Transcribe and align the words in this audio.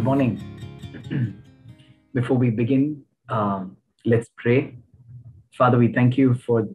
Good 0.00 0.06
morning. 0.06 0.40
Before 2.14 2.38
we 2.38 2.48
begin, 2.48 3.02
um, 3.28 3.76
let's 4.06 4.30
pray. 4.38 4.78
Father, 5.52 5.76
we 5.76 5.92
thank 5.92 6.16
you 6.16 6.32
for 6.32 6.66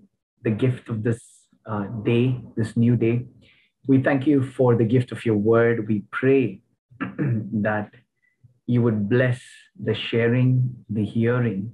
the 0.44 0.52
gift 0.52 0.90
of 0.90 1.02
this 1.02 1.20
uh, 1.66 1.86
day, 2.04 2.40
this 2.56 2.78
new 2.78 2.96
day. 2.96 3.26
We 3.88 4.04
thank 4.04 4.28
you 4.28 4.44
for 4.44 4.76
the 4.76 4.84
gift 4.84 5.12
of 5.12 5.26
your 5.26 5.38
word. 5.38 5.88
We 5.88 6.04
pray 6.12 6.62
that 7.00 7.90
you 8.68 8.84
would 8.84 9.10
bless 9.10 9.42
the 9.84 9.96
sharing, 9.96 10.76
the 10.88 11.04
hearing, 11.04 11.72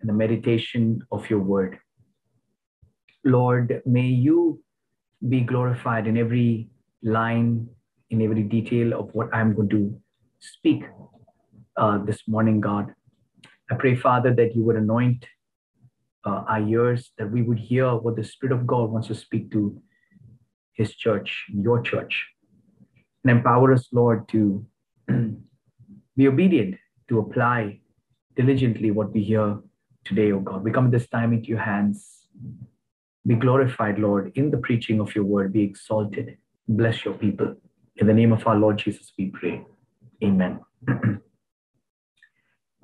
and 0.00 0.08
the 0.08 0.14
meditation 0.14 1.00
of 1.10 1.28
your 1.28 1.40
word. 1.40 1.80
Lord, 3.24 3.82
may 3.86 4.06
you 4.06 4.62
be 5.28 5.40
glorified 5.40 6.06
in 6.06 6.16
every 6.16 6.68
line, 7.02 7.66
in 8.10 8.22
every 8.22 8.44
detail 8.44 8.94
of 8.94 9.12
what 9.14 9.34
I'm 9.34 9.52
going 9.52 9.70
to 9.70 10.00
speak 10.44 10.84
uh, 11.76 11.98
this 12.04 12.22
morning, 12.28 12.60
God. 12.60 12.94
I 13.70 13.74
pray, 13.76 13.94
Father, 13.94 14.34
that 14.34 14.54
you 14.54 14.62
would 14.64 14.76
anoint 14.76 15.26
uh, 16.24 16.44
our 16.48 16.60
ears, 16.60 17.10
that 17.18 17.30
we 17.30 17.42
would 17.42 17.58
hear 17.58 17.94
what 17.94 18.16
the 18.16 18.24
Spirit 18.24 18.54
of 18.54 18.66
God 18.66 18.90
wants 18.90 19.08
to 19.08 19.14
speak 19.14 19.50
to 19.52 19.80
His 20.72 20.94
church, 20.94 21.44
your 21.48 21.80
church, 21.80 22.26
and 23.22 23.30
empower 23.30 23.72
us, 23.72 23.88
Lord, 23.92 24.28
to 24.28 24.64
be 26.16 26.28
obedient, 26.28 26.76
to 27.08 27.18
apply 27.20 27.80
diligently 28.36 28.90
what 28.90 29.12
we 29.12 29.22
hear 29.22 29.58
today, 30.04 30.32
O 30.32 30.36
oh 30.36 30.40
God. 30.40 30.62
We 30.62 30.70
come 30.70 30.90
this 30.90 31.08
time 31.08 31.32
into 31.32 31.48
your 31.48 31.60
hands. 31.60 32.26
Be 33.26 33.34
glorified, 33.34 33.98
Lord, 33.98 34.32
in 34.34 34.50
the 34.50 34.58
preaching 34.58 35.00
of 35.00 35.14
your 35.14 35.24
word. 35.24 35.52
Be 35.52 35.62
exalted. 35.62 36.36
Bless 36.68 37.04
your 37.04 37.14
people. 37.14 37.56
In 37.96 38.06
the 38.06 38.12
name 38.12 38.32
of 38.32 38.46
our 38.46 38.56
Lord 38.56 38.78
Jesus, 38.78 39.12
we 39.18 39.30
pray. 39.30 39.64
Amen. 40.24 40.60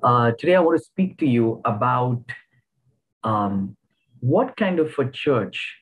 uh, 0.03 0.31
today, 0.37 0.55
I 0.55 0.59
want 0.59 0.77
to 0.77 0.85
speak 0.85 1.17
to 1.17 1.25
you 1.25 1.59
about 1.65 2.21
um, 3.23 3.75
what 4.19 4.55
kind 4.57 4.77
of 4.77 4.93
a 4.99 5.09
church 5.09 5.77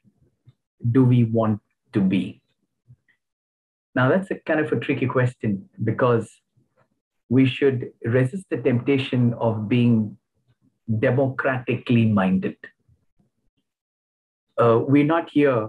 do 0.90 1.04
we 1.04 1.26
want 1.26 1.60
to 1.92 2.00
be? 2.00 2.42
Now, 3.94 4.08
that's 4.08 4.32
a 4.32 4.36
kind 4.36 4.62
of 4.62 4.72
a 4.72 4.80
tricky 4.80 5.06
question 5.06 5.68
because 5.84 6.32
we 7.28 7.46
should 7.46 7.92
resist 8.06 8.46
the 8.50 8.58
temptation 8.58 9.34
of 9.34 9.68
being 9.68 10.18
democratically 11.00 12.06
minded. 12.06 12.56
Uh, 14.58 14.80
we're 14.88 15.04
not 15.04 15.30
here 15.30 15.68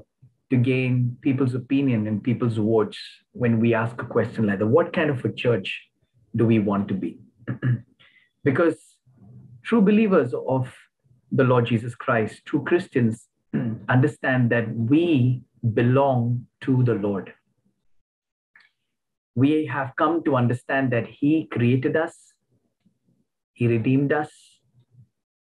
to 0.51 0.56
gain 0.56 1.17
people's 1.20 1.55
opinion 1.55 2.06
and 2.06 2.23
people's 2.23 2.56
votes 2.56 2.98
when 3.33 3.61
we 3.61 3.73
ask 3.73 4.01
a 4.03 4.05
question 4.06 4.47
like 4.47 4.59
that. 4.59 4.67
What 4.67 4.93
kind 4.93 5.09
of 5.09 5.25
a 5.25 5.33
church 5.33 5.81
do 6.34 6.45
we 6.45 6.59
want 6.59 6.89
to 6.89 6.95
be? 6.95 7.19
because 8.45 8.77
true 9.62 9.81
believers 9.81 10.34
of 10.34 10.75
the 11.31 11.45
Lord 11.45 11.67
Jesus 11.67 11.95
Christ, 11.95 12.43
true 12.45 12.65
Christians, 12.65 13.28
understand 13.89 14.51
that 14.51 14.75
we 14.75 15.43
belong 15.75 16.47
to 16.62 16.83
the 16.83 16.95
Lord. 16.95 17.33
We 19.37 19.67
have 19.67 19.95
come 19.97 20.25
to 20.25 20.34
understand 20.34 20.93
that 20.93 21.06
He 21.06 21.47
created 21.53 21.97
us, 21.97 22.15
He 23.53 23.69
redeemed 23.69 24.12
us, 24.12 24.31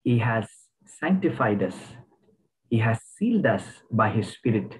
He 0.04 0.20
has 0.20 0.48
sanctified 0.86 1.64
us, 1.64 1.76
He 2.70 2.78
has 2.78 3.00
sealed 3.18 3.48
us 3.48 3.64
by 3.92 4.12
His 4.12 4.28
Spirit. 4.28 4.80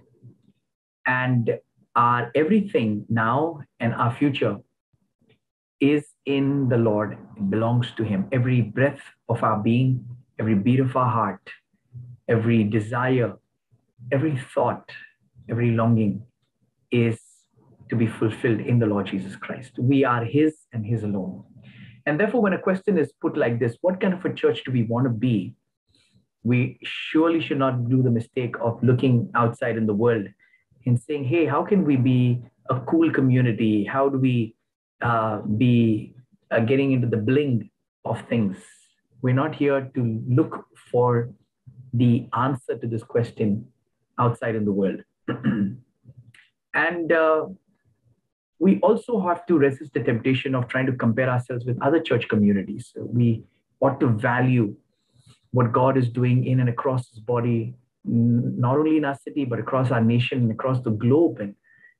And 1.05 1.59
our 1.95 2.31
everything 2.35 3.05
now 3.09 3.61
and 3.79 3.94
our 3.94 4.16
future 4.16 4.57
is 5.79 6.05
in 6.25 6.69
the 6.69 6.78
Lord, 6.78 7.17
it 7.38 7.50
belongs 7.50 7.91
to 7.97 8.03
Him. 8.03 8.28
Every 8.31 8.61
breath 8.61 9.01
of 9.28 9.44
our 9.44 9.61
being, 9.61 10.05
every 10.39 10.55
beat 10.55 10.79
of 10.79 10.95
our 10.95 11.09
heart, 11.09 11.50
every 12.28 12.63
desire, 12.63 13.33
every 14.11 14.39
thought, 14.53 14.89
every 15.50 15.72
longing 15.72 16.23
is 16.91 17.19
to 17.89 17.95
be 17.95 18.07
fulfilled 18.07 18.61
in 18.61 18.79
the 18.79 18.85
Lord 18.85 19.07
Jesus 19.07 19.35
Christ. 19.35 19.73
We 19.78 20.05
are 20.05 20.23
His 20.23 20.55
and 20.72 20.85
His 20.85 21.03
alone. 21.03 21.44
And 22.05 22.19
therefore, 22.19 22.41
when 22.41 22.53
a 22.53 22.59
question 22.59 22.97
is 22.97 23.11
put 23.22 23.38
like 23.38 23.59
this, 23.59 23.78
what 23.81 23.99
kind 23.99 24.13
of 24.13 24.23
a 24.25 24.33
church 24.33 24.63
do 24.63 24.72
we 24.72 24.83
want 24.83 25.05
to 25.05 25.09
be? 25.09 25.53
We 26.44 26.79
surely 26.83 27.41
should 27.41 27.59
not 27.59 27.89
do 27.89 28.01
the 28.01 28.11
mistake 28.11 28.55
of 28.61 28.81
looking 28.83 29.29
outside 29.35 29.78
in 29.78 29.85
the 29.85 29.94
world 29.94 30.28
and 30.85 30.99
saying, 30.99 31.25
hey, 31.25 31.45
how 31.45 31.63
can 31.63 31.85
we 31.85 31.95
be 31.95 32.41
a 32.69 32.79
cool 32.81 33.11
community? 33.11 33.83
How 33.83 34.09
do 34.09 34.17
we 34.17 34.55
uh, 35.01 35.39
be 35.41 36.16
uh, 36.51 36.59
getting 36.61 36.91
into 36.91 37.07
the 37.07 37.17
bling 37.17 37.69
of 38.05 38.21
things? 38.27 38.57
We're 39.22 39.33
not 39.33 39.55
here 39.55 39.89
to 39.95 40.22
look 40.27 40.66
for 40.91 41.29
the 41.93 42.27
answer 42.33 42.77
to 42.77 42.88
this 42.88 43.03
question 43.03 43.67
outside 44.19 44.55
in 44.55 44.66
the 44.66 44.72
world. 44.72 45.01
and 46.73 47.11
uh, 47.11 47.45
we 48.59 48.79
also 48.79 49.19
have 49.22 49.45
to 49.47 49.57
resist 49.57 49.93
the 49.93 50.01
temptation 50.01 50.55
of 50.55 50.67
trying 50.67 50.85
to 50.88 50.93
compare 50.93 51.29
ourselves 51.29 51.66
with 51.66 51.81
other 51.81 51.99
church 51.99 52.27
communities. 52.27 52.91
We 52.95 53.43
ought 53.79 53.99
to 53.99 54.07
value 54.07 54.75
what 55.51 55.72
God 55.72 55.97
is 55.97 56.09
doing 56.09 56.45
in 56.45 56.59
and 56.59 56.69
across 56.69 57.09
His 57.09 57.19
body, 57.19 57.75
not 58.06 58.78
only 58.78 58.97
in 58.97 59.06
our 59.06 59.18
city, 59.24 59.46
but 59.46 59.59
across 59.59 59.91
our 59.91 60.02
nation 60.02 60.40
and 60.40 60.52
across 60.52 60.81
the 60.81 60.91
globe. 60.91 61.40
And, 61.40 61.56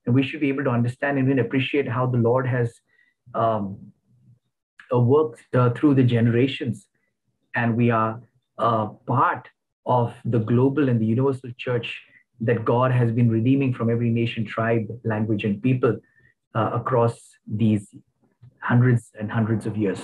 and 0.06 0.14
we 0.14 0.24
should 0.24 0.42
be 0.42 0.50
able 0.50 0.64
to 0.66 0.70
understand 0.70 1.18
and 1.18 1.28
even 1.28 1.40
appreciate 1.40 1.88
how 1.88 2.06
the 2.06 2.18
Lord 2.18 2.48
has 2.48 2.74
um, 3.34 3.78
uh, 4.94 5.00
worked 5.00 5.44
uh, 5.54 5.70
through 5.72 5.96
the 5.96 6.04
generations. 6.04 6.88
And 7.56 7.78
we 7.78 7.92
are 7.92 8.22
uh, 8.58 8.88
part 9.08 9.48
of 9.86 10.14
the 10.26 10.40
global 10.40 10.90
and 10.90 11.00
the 11.00 11.06
universal 11.06 11.52
church 11.58 12.02
that 12.42 12.66
God 12.66 12.92
has 12.92 13.12
been 13.12 13.30
redeeming 13.30 13.74
from 13.74 13.90
every 13.90 14.10
nation, 14.10 14.46
tribe, 14.46 14.88
language, 15.04 15.44
and 15.46 15.62
people 15.62 15.98
uh, 16.56 16.72
across 16.74 17.20
these 17.48 17.96
hundreds 18.60 19.12
and 19.20 19.32
hundreds 19.32 19.66
of 19.66 19.78
years. 19.78 20.00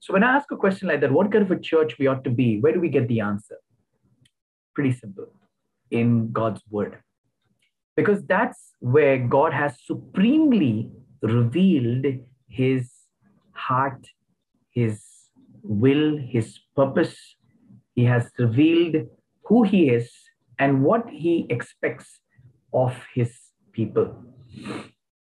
So 0.00 0.12
when 0.12 0.24
I 0.24 0.34
ask 0.36 0.50
a 0.50 0.56
question 0.56 0.88
like 0.88 1.00
that, 1.00 1.12
what 1.12 1.30
kind 1.30 1.44
of 1.44 1.50
a 1.50 1.60
church 1.60 1.98
we 1.98 2.06
ought 2.06 2.24
to 2.24 2.30
be, 2.30 2.60
where 2.60 2.72
do 2.72 2.80
we 2.80 2.88
get 2.88 3.06
the 3.08 3.20
answer? 3.20 3.56
Pretty 4.74 4.92
simple 4.92 5.26
in 5.90 6.32
God's 6.32 6.62
word. 6.70 6.98
Because 7.96 8.24
that's 8.24 8.58
where 8.80 9.18
God 9.18 9.52
has 9.52 9.76
supremely 9.84 10.90
revealed 11.20 12.06
his 12.48 12.90
heart, 13.52 14.06
his 14.70 15.02
will, 15.62 16.16
his 16.16 16.58
purpose. 16.74 17.16
He 17.94 18.04
has 18.04 18.30
revealed 18.38 19.06
who 19.44 19.62
he 19.62 19.90
is 19.90 20.10
and 20.58 20.82
what 20.82 21.08
he 21.10 21.46
expects 21.50 22.20
of 22.72 22.96
his 23.14 23.36
people. 23.72 24.14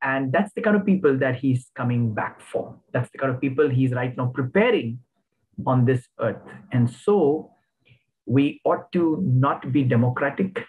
And 0.03 0.33
that's 0.33 0.53
the 0.55 0.63
kind 0.63 0.77
of 0.77 0.85
people 0.85 1.19
that 1.19 1.37
he's 1.37 1.71
coming 1.75 2.15
back 2.15 2.41
for. 2.41 2.79
That's 2.93 3.11
the 3.11 3.19
kind 3.19 3.35
of 3.35 3.41
people 3.41 3.69
he's 3.69 3.93
right 3.93 4.17
now 4.17 4.27
preparing 4.27 5.01
on 5.67 5.85
this 5.85 6.09
earth. 6.21 6.43
And 6.73 6.91
so 6.91 7.54
we 8.27 8.61
ought 8.65 8.91
to 8.93 9.19
not 9.23 9.73
be 9.73 9.83
democratic 9.83 10.65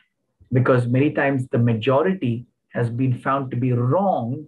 because 0.51 0.87
many 0.87 1.11
times 1.11 1.47
the 1.51 1.57
majority 1.57 2.45
has 2.73 2.89
been 2.89 3.17
found 3.17 3.51
to 3.51 3.57
be 3.57 3.71
wrong 3.71 4.47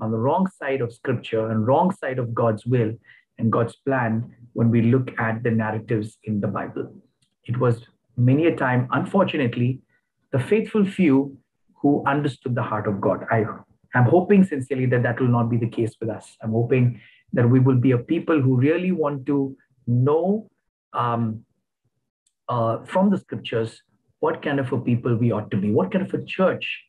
on 0.00 0.10
the 0.10 0.16
wrong 0.16 0.46
side 0.58 0.80
of 0.80 0.92
scripture 0.92 1.50
and 1.50 1.66
wrong 1.66 1.94
side 1.94 2.18
of 2.18 2.34
God's 2.34 2.66
will 2.66 2.92
and 3.38 3.52
God's 3.52 3.76
plan 3.76 4.34
when 4.54 4.70
we 4.70 4.82
look 4.82 5.10
at 5.18 5.42
the 5.42 5.50
narratives 5.50 6.18
in 6.24 6.40
the 6.40 6.48
Bible. 6.48 6.92
It 7.44 7.58
was 7.58 7.86
many 8.16 8.46
a 8.46 8.56
time, 8.56 8.88
unfortunately, 8.92 9.80
the 10.32 10.38
faithful 10.38 10.84
few 10.84 11.36
who 11.74 12.02
understood 12.06 12.54
the 12.54 12.62
heart 12.62 12.86
of 12.86 13.00
God. 13.00 13.26
I 13.30 13.44
am 13.94 14.04
hoping 14.04 14.44
sincerely 14.44 14.86
that 14.86 15.02
that 15.02 15.20
will 15.20 15.28
not 15.28 15.50
be 15.50 15.56
the 15.56 15.68
case 15.68 15.94
with 16.00 16.08
us. 16.08 16.36
I'm 16.42 16.52
hoping 16.52 17.00
that 17.32 17.48
we 17.48 17.60
will 17.60 17.76
be 17.76 17.92
a 17.92 17.98
people 17.98 18.40
who 18.40 18.56
really 18.56 18.92
want 18.92 19.26
to 19.26 19.56
know 19.86 20.48
um, 20.92 21.44
uh, 22.48 22.84
from 22.84 23.10
the 23.10 23.18
scriptures 23.18 23.82
what 24.20 24.40
kind 24.40 24.60
of 24.60 24.72
a 24.72 24.78
people 24.78 25.16
we 25.16 25.32
ought 25.32 25.50
to 25.50 25.56
be, 25.56 25.70
what 25.70 25.90
kind 25.90 26.06
of 26.06 26.14
a 26.14 26.24
church 26.24 26.84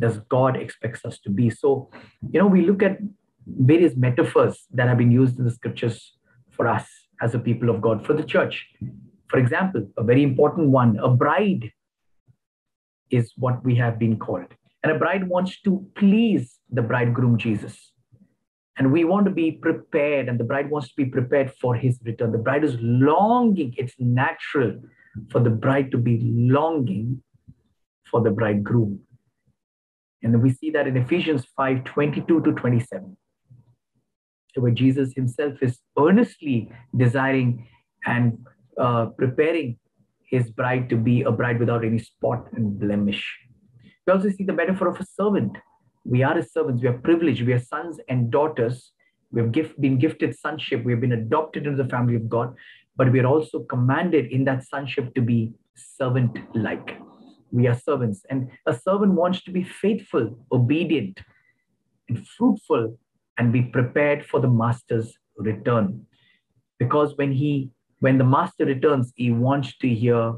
does 0.00 0.18
God 0.28 0.56
expects 0.56 1.04
us 1.04 1.18
to 1.20 1.30
be. 1.30 1.48
So, 1.48 1.90
you 2.32 2.40
know, 2.40 2.46
we 2.46 2.66
look 2.66 2.82
at 2.82 2.98
various 3.46 3.96
metaphors 3.96 4.66
that 4.74 4.88
have 4.88 4.98
been 4.98 5.12
used 5.12 5.38
in 5.38 5.44
the 5.44 5.52
scriptures 5.52 6.12
for 6.50 6.66
us 6.66 6.86
as 7.22 7.34
a 7.34 7.38
people 7.38 7.70
of 7.70 7.80
God, 7.80 8.04
for 8.04 8.14
the 8.14 8.24
church. 8.24 8.66
For 9.28 9.38
example, 9.38 9.88
a 9.96 10.02
very 10.02 10.22
important 10.22 10.70
one, 10.70 10.98
a 10.98 11.08
bride 11.08 11.70
is 13.10 13.32
what 13.36 13.64
we 13.64 13.76
have 13.76 13.98
been 13.98 14.18
called. 14.18 14.52
And 14.82 14.92
a 14.92 14.98
bride 14.98 15.28
wants 15.28 15.60
to 15.62 15.86
please 15.94 16.58
the 16.70 16.82
bridegroom 16.82 17.38
Jesus. 17.38 17.92
And 18.78 18.92
we 18.92 19.04
want 19.04 19.24
to 19.26 19.32
be 19.32 19.52
prepared, 19.52 20.28
and 20.28 20.38
the 20.38 20.44
bride 20.44 20.70
wants 20.70 20.88
to 20.88 20.94
be 20.96 21.06
prepared 21.06 21.52
for 21.60 21.74
his 21.74 21.98
return. 22.04 22.32
The 22.32 22.38
bride 22.38 22.62
is 22.62 22.76
longing, 22.80 23.74
it's 23.78 23.94
natural 23.98 24.80
for 25.30 25.40
the 25.40 25.50
bride 25.50 25.90
to 25.92 25.98
be 25.98 26.20
longing 26.22 27.22
for 28.10 28.20
the 28.20 28.30
bridegroom. 28.30 29.00
And 30.22 30.42
we 30.42 30.52
see 30.52 30.70
that 30.70 30.86
in 30.86 30.96
Ephesians 30.96 31.46
5 31.56 31.84
22 31.84 32.42
to 32.42 32.52
27. 32.52 33.16
where 34.56 34.72
Jesus 34.72 35.12
himself 35.14 35.54
is 35.62 35.78
earnestly 35.98 36.70
desiring 36.96 37.68
and 38.06 38.38
uh, 38.80 39.06
preparing 39.06 39.78
his 40.24 40.50
bride 40.50 40.88
to 40.88 40.96
be 40.96 41.22
a 41.22 41.30
bride 41.30 41.60
without 41.60 41.84
any 41.84 41.98
spot 41.98 42.46
and 42.52 42.78
blemish. 42.78 43.38
We 44.06 44.12
also 44.12 44.30
see 44.30 44.44
the 44.44 44.52
metaphor 44.52 44.88
of 44.88 44.98
a 44.98 45.04
servant. 45.04 45.56
We 46.08 46.22
are 46.22 46.36
his 46.36 46.52
servants, 46.52 46.82
we 46.82 46.88
are 46.88 46.98
privileged, 46.98 47.42
we 47.42 47.52
are 47.52 47.58
sons 47.58 47.98
and 48.08 48.30
daughters. 48.30 48.92
We 49.32 49.40
have 49.40 49.50
gift, 49.50 49.80
been 49.80 49.98
gifted 49.98 50.38
sonship, 50.38 50.84
we 50.84 50.92
have 50.92 51.00
been 51.00 51.12
adopted 51.12 51.66
into 51.66 51.82
the 51.82 51.88
family 51.88 52.14
of 52.14 52.28
God, 52.28 52.54
but 52.96 53.10
we 53.10 53.18
are 53.18 53.26
also 53.26 53.60
commanded 53.64 54.26
in 54.26 54.44
that 54.44 54.64
sonship 54.64 55.14
to 55.16 55.20
be 55.20 55.52
servant 55.74 56.38
like. 56.54 56.98
We 57.50 57.66
are 57.66 57.74
servants, 57.74 58.24
and 58.30 58.48
a 58.66 58.74
servant 58.74 59.12
wants 59.14 59.42
to 59.44 59.50
be 59.50 59.64
faithful, 59.64 60.38
obedient, 60.52 61.20
and 62.08 62.26
fruitful, 62.26 62.98
and 63.38 63.52
be 63.52 63.62
prepared 63.62 64.24
for 64.24 64.40
the 64.40 64.48
master's 64.48 65.12
return. 65.36 66.06
Because 66.78 67.16
when 67.16 67.32
he 67.32 67.70
when 68.00 68.18
the 68.18 68.24
master 68.24 68.64
returns, 68.64 69.12
he 69.16 69.30
wants 69.30 69.76
to 69.78 69.88
hear, 69.88 70.34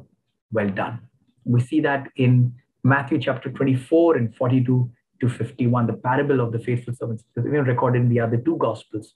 well 0.53 0.69
done. 0.69 1.01
We 1.45 1.61
see 1.61 1.81
that 1.81 2.09
in 2.17 2.55
Matthew 2.85 3.19
chapter 3.19 3.51
24 3.51 4.17
and 4.17 4.35
42 4.35 4.91
to 5.21 5.29
51, 5.29 5.87
the 5.87 5.93
parable 5.95 6.41
of 6.41 6.53
the 6.53 6.59
faithful 6.59 6.95
servants. 6.95 7.25
It's 7.37 7.47
even 7.47 7.65
recorded 7.65 8.03
in 8.03 8.09
the 8.09 8.21
other 8.21 8.37
two 8.37 8.57
gospels. 8.57 9.15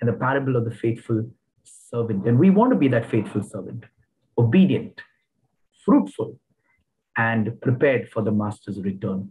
And 0.00 0.08
the 0.08 0.14
parable 0.14 0.56
of 0.56 0.64
the 0.64 0.74
faithful 0.74 1.30
servant. 1.64 2.26
And 2.26 2.38
we 2.38 2.50
want 2.50 2.72
to 2.72 2.78
be 2.78 2.88
that 2.88 3.08
faithful 3.08 3.42
servant, 3.42 3.84
obedient, 4.36 5.00
fruitful, 5.84 6.38
and 7.16 7.60
prepared 7.60 8.08
for 8.08 8.22
the 8.22 8.32
master's 8.32 8.80
return. 8.80 9.30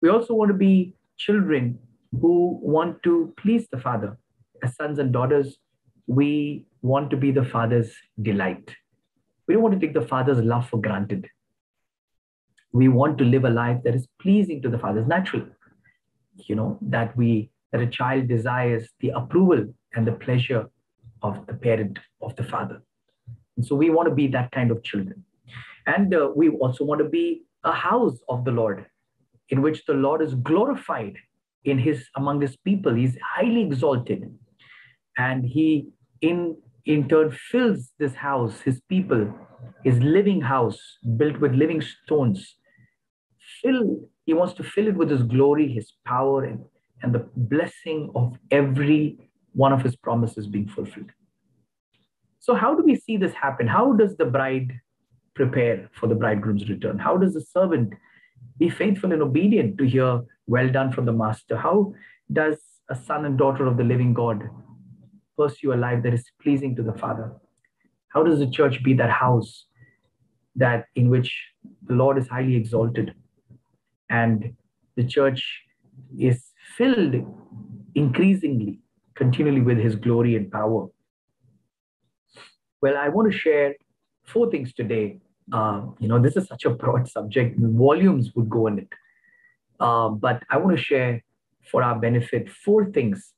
We 0.00 0.08
also 0.08 0.34
want 0.34 0.48
to 0.48 0.56
be 0.56 0.94
children 1.16 1.78
who 2.20 2.58
want 2.62 3.02
to 3.02 3.34
please 3.36 3.68
the 3.70 3.78
Father. 3.78 4.16
As 4.62 4.76
sons 4.76 4.98
and 4.98 5.12
daughters, 5.12 5.58
we 6.06 6.66
want 6.82 7.10
to 7.10 7.16
be 7.16 7.30
the 7.30 7.44
Father's 7.44 7.92
delight. 8.22 8.74
We 9.46 9.54
don't 9.54 9.62
want 9.62 9.78
to 9.78 9.86
take 9.86 9.94
the 9.94 10.06
Father's 10.06 10.38
love 10.38 10.68
for 10.68 10.80
granted. 10.80 11.28
We 12.74 12.88
want 12.88 13.18
to 13.18 13.24
live 13.24 13.44
a 13.44 13.50
life 13.50 13.80
that 13.84 13.94
is 13.94 14.06
pleasing 14.20 14.60
to 14.62 14.68
the 14.68 14.78
Father. 14.78 14.98
It's 15.00 15.08
natural, 15.08 15.46
you 16.48 16.56
know, 16.56 16.78
that 16.82 17.16
we 17.16 17.50
that 17.72 17.80
a 17.80 17.86
child 17.86 18.28
desires 18.28 18.88
the 19.00 19.10
approval 19.10 19.64
and 19.94 20.06
the 20.06 20.12
pleasure 20.12 20.68
of 21.22 21.46
the 21.46 21.54
parent 21.54 21.98
of 22.22 22.36
the 22.36 22.44
father. 22.44 22.82
And 23.56 23.66
so 23.66 23.74
we 23.74 23.90
want 23.90 24.08
to 24.08 24.14
be 24.14 24.26
that 24.28 24.52
kind 24.52 24.70
of 24.70 24.82
children. 24.84 25.24
And 25.86 26.14
uh, 26.14 26.30
we 26.36 26.50
also 26.50 26.84
want 26.84 27.00
to 27.00 27.08
be 27.08 27.42
a 27.64 27.72
house 27.72 28.18
of 28.28 28.44
the 28.44 28.52
Lord 28.52 28.86
in 29.48 29.60
which 29.62 29.84
the 29.86 29.94
Lord 29.94 30.22
is 30.22 30.34
glorified 30.34 31.16
in 31.64 31.78
his 31.78 32.06
among 32.16 32.40
his 32.40 32.56
people. 32.56 32.94
He's 32.94 33.16
highly 33.34 33.62
exalted. 33.62 34.22
And 35.16 35.44
he 35.44 35.88
in 36.20 36.56
in 36.84 37.08
turn 37.08 37.30
fills 37.50 37.92
this 37.98 38.14
house, 38.14 38.60
his 38.60 38.80
people, 38.88 39.32
his 39.82 39.98
living 39.98 40.42
house 40.42 40.78
built 41.16 41.38
with 41.40 41.52
living 41.54 41.80
stones. 41.80 42.56
Fill, 43.64 44.00
he 44.26 44.34
wants 44.34 44.52
to 44.54 44.62
fill 44.62 44.88
it 44.88 44.94
with 44.94 45.10
his 45.10 45.22
glory, 45.22 45.72
his 45.72 45.92
power, 46.04 46.44
and, 46.44 46.62
and 47.02 47.14
the 47.14 47.26
blessing 47.34 48.10
of 48.14 48.38
every 48.50 49.30
one 49.54 49.72
of 49.72 49.82
his 49.82 49.96
promises 49.96 50.46
being 50.46 50.68
fulfilled. 50.68 51.10
So, 52.40 52.54
how 52.54 52.74
do 52.74 52.82
we 52.84 52.94
see 52.94 53.16
this 53.16 53.32
happen? 53.32 53.66
How 53.66 53.94
does 53.94 54.16
the 54.16 54.26
bride 54.26 54.70
prepare 55.34 55.88
for 55.98 56.08
the 56.08 56.14
bridegroom's 56.14 56.68
return? 56.68 56.98
How 56.98 57.16
does 57.16 57.32
the 57.32 57.40
servant 57.40 57.94
be 58.58 58.68
faithful 58.68 59.12
and 59.12 59.22
obedient 59.22 59.78
to 59.78 59.84
hear, 59.84 60.20
Well 60.46 60.68
done 60.68 60.92
from 60.92 61.06
the 61.06 61.12
master? 61.12 61.56
How 61.56 61.94
does 62.30 62.58
a 62.90 62.94
son 62.94 63.24
and 63.24 63.38
daughter 63.38 63.66
of 63.66 63.78
the 63.78 63.84
living 63.84 64.12
God 64.12 64.42
pursue 65.38 65.72
a 65.72 65.74
life 65.86 66.02
that 66.02 66.12
is 66.12 66.30
pleasing 66.42 66.76
to 66.76 66.82
the 66.82 66.92
Father? 66.92 67.32
How 68.08 68.22
does 68.22 68.40
the 68.40 68.50
church 68.50 68.84
be 68.84 68.92
that 68.94 69.10
house 69.10 69.66
that 70.56 70.84
in 70.94 71.08
which 71.08 71.34
the 71.88 71.94
Lord 71.94 72.18
is 72.18 72.28
highly 72.28 72.56
exalted 72.56 73.14
and 74.10 74.54
the 74.96 75.04
church 75.04 75.62
is 76.18 76.42
filled 76.76 77.14
increasingly, 77.94 78.80
continually 79.14 79.60
with 79.60 79.78
his 79.78 79.96
glory 79.96 80.36
and 80.36 80.50
power? 80.50 80.88
Well, 82.80 82.96
I 82.96 83.08
want 83.08 83.32
to 83.32 83.38
share 83.38 83.74
four 84.24 84.50
things 84.50 84.72
today. 84.74 85.18
Uh, 85.52 85.86
you 85.98 86.08
know, 86.08 86.20
this 86.20 86.36
is 86.36 86.46
such 86.46 86.64
a 86.64 86.70
broad 86.70 87.08
subject, 87.08 87.58
volumes 87.58 88.32
would 88.34 88.48
go 88.48 88.66
on 88.66 88.78
it. 88.78 88.88
Uh, 89.80 90.08
but 90.08 90.42
I 90.50 90.56
want 90.56 90.76
to 90.76 90.82
share 90.82 91.22
for 91.70 91.82
our 91.82 91.98
benefit 91.98 92.50
four 92.50 92.86
things 92.86 93.34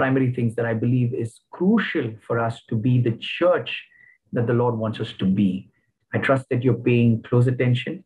primary 0.00 0.32
things 0.32 0.54
that 0.54 0.64
I 0.64 0.72
believe 0.72 1.12
is 1.12 1.40
crucial 1.50 2.14
for 2.26 2.38
us 2.38 2.62
to 2.68 2.74
be 2.74 3.00
the 3.00 3.16
church 3.20 3.70
that 4.32 4.46
the 4.46 4.54
Lord 4.54 4.76
wants 4.76 4.98
us 4.98 5.12
to 5.18 5.26
be. 5.26 5.70
I 6.14 6.18
trust 6.18 6.46
that 6.48 6.62
you're 6.64 6.82
paying 6.90 7.22
close 7.22 7.46
attention, 7.46 8.02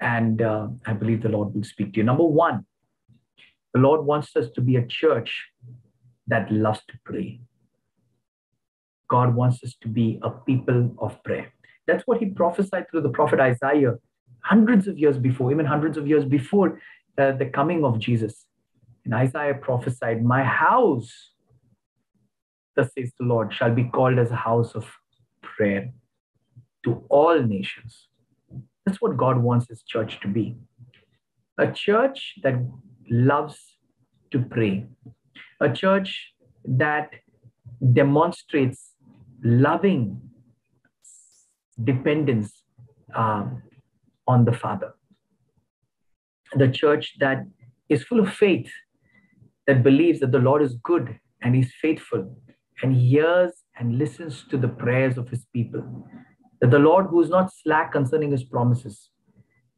and 0.00 0.42
uh, 0.42 0.68
I 0.86 0.92
believe 0.92 1.22
the 1.22 1.28
Lord 1.28 1.54
will 1.54 1.64
speak 1.64 1.94
to 1.94 1.98
you. 1.98 2.04
Number 2.04 2.24
one, 2.24 2.66
the 3.72 3.80
Lord 3.80 4.04
wants 4.04 4.34
us 4.36 4.50
to 4.54 4.60
be 4.60 4.76
a 4.76 4.86
church 4.86 5.46
that 6.26 6.50
loves 6.50 6.80
to 6.88 6.94
pray. 7.04 7.40
God 9.08 9.34
wants 9.34 9.62
us 9.62 9.74
to 9.82 9.88
be 9.88 10.18
a 10.22 10.30
people 10.30 10.94
of 10.98 11.22
prayer. 11.24 11.52
That's 11.86 12.06
what 12.06 12.18
he 12.18 12.26
prophesied 12.26 12.90
through 12.90 13.02
the 13.02 13.10
prophet 13.10 13.40
Isaiah 13.40 13.94
hundreds 14.40 14.88
of 14.88 14.98
years 14.98 15.18
before, 15.18 15.50
even 15.52 15.66
hundreds 15.66 15.96
of 15.96 16.06
years 16.06 16.24
before 16.24 16.80
uh, 17.18 17.32
the 17.32 17.46
coming 17.46 17.84
of 17.84 17.98
Jesus. 17.98 18.46
And 19.04 19.14
Isaiah 19.14 19.54
prophesied, 19.54 20.24
My 20.24 20.42
house, 20.42 21.12
thus 22.74 22.90
says 22.96 23.12
the 23.18 23.26
Lord, 23.26 23.52
shall 23.52 23.74
be 23.74 23.84
called 23.84 24.18
as 24.18 24.30
a 24.30 24.36
house 24.36 24.74
of 24.74 24.86
prayer 25.42 25.92
to 26.84 27.04
all 27.08 27.40
nations. 27.42 28.08
That's 28.84 29.00
what 29.00 29.16
God 29.16 29.38
wants 29.38 29.68
his 29.68 29.82
church 29.82 30.20
to 30.20 30.28
be. 30.28 30.56
A 31.58 31.70
church 31.70 32.34
that 32.42 32.54
loves 33.10 33.58
to 34.30 34.40
pray, 34.40 34.86
a 35.60 35.72
church 35.72 36.32
that 36.64 37.10
demonstrates 37.92 38.92
loving 39.42 40.20
dependence 41.82 42.64
um, 43.14 43.62
on 44.26 44.44
the 44.44 44.52
Father. 44.52 44.94
The 46.56 46.68
church 46.68 47.14
that 47.20 47.46
is 47.88 48.04
full 48.04 48.20
of 48.20 48.32
faith 48.32 48.70
that 49.66 49.82
believes 49.82 50.20
that 50.20 50.32
the 50.32 50.38
Lord 50.38 50.62
is 50.62 50.74
good 50.82 51.18
and 51.42 51.54
He's 51.54 51.72
faithful 51.80 52.36
and 52.82 52.94
hears 52.94 53.52
and 53.78 53.98
listens 53.98 54.44
to 54.50 54.56
the 54.56 54.68
prayers 54.68 55.16
of 55.18 55.28
His 55.28 55.46
people. 55.52 56.06
That 56.60 56.70
the 56.70 56.78
Lord, 56.78 57.06
who 57.06 57.20
is 57.22 57.30
not 57.30 57.52
slack 57.52 57.92
concerning 57.92 58.30
His 58.30 58.44
promises, 58.44 59.10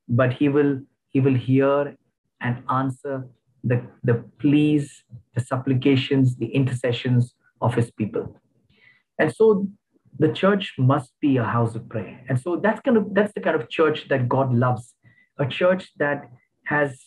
but 0.08 0.32
He 0.32 0.48
will 0.48 0.80
He 1.10 1.20
will 1.20 1.34
hear 1.34 1.96
and 2.40 2.62
answer 2.70 3.26
the, 3.64 3.82
the 4.04 4.24
pleas, 4.38 5.02
the 5.34 5.40
supplications, 5.40 6.36
the 6.36 6.46
intercessions 6.46 7.34
of 7.60 7.74
His 7.74 7.90
people. 7.90 8.38
And 9.18 9.34
so 9.34 9.66
the 10.18 10.32
church 10.32 10.74
must 10.78 11.12
be 11.20 11.36
a 11.36 11.44
house 11.44 11.74
of 11.74 11.88
prayer. 11.88 12.20
And 12.28 12.40
so 12.40 12.56
that's 12.56 12.80
kind 12.80 12.96
of 12.96 13.14
that's 13.14 13.32
the 13.34 13.40
kind 13.40 13.56
of 13.56 13.68
church 13.68 14.08
that 14.08 14.28
God 14.28 14.54
loves, 14.54 14.94
a 15.38 15.46
church 15.46 15.90
that 15.98 16.30
has 16.64 17.00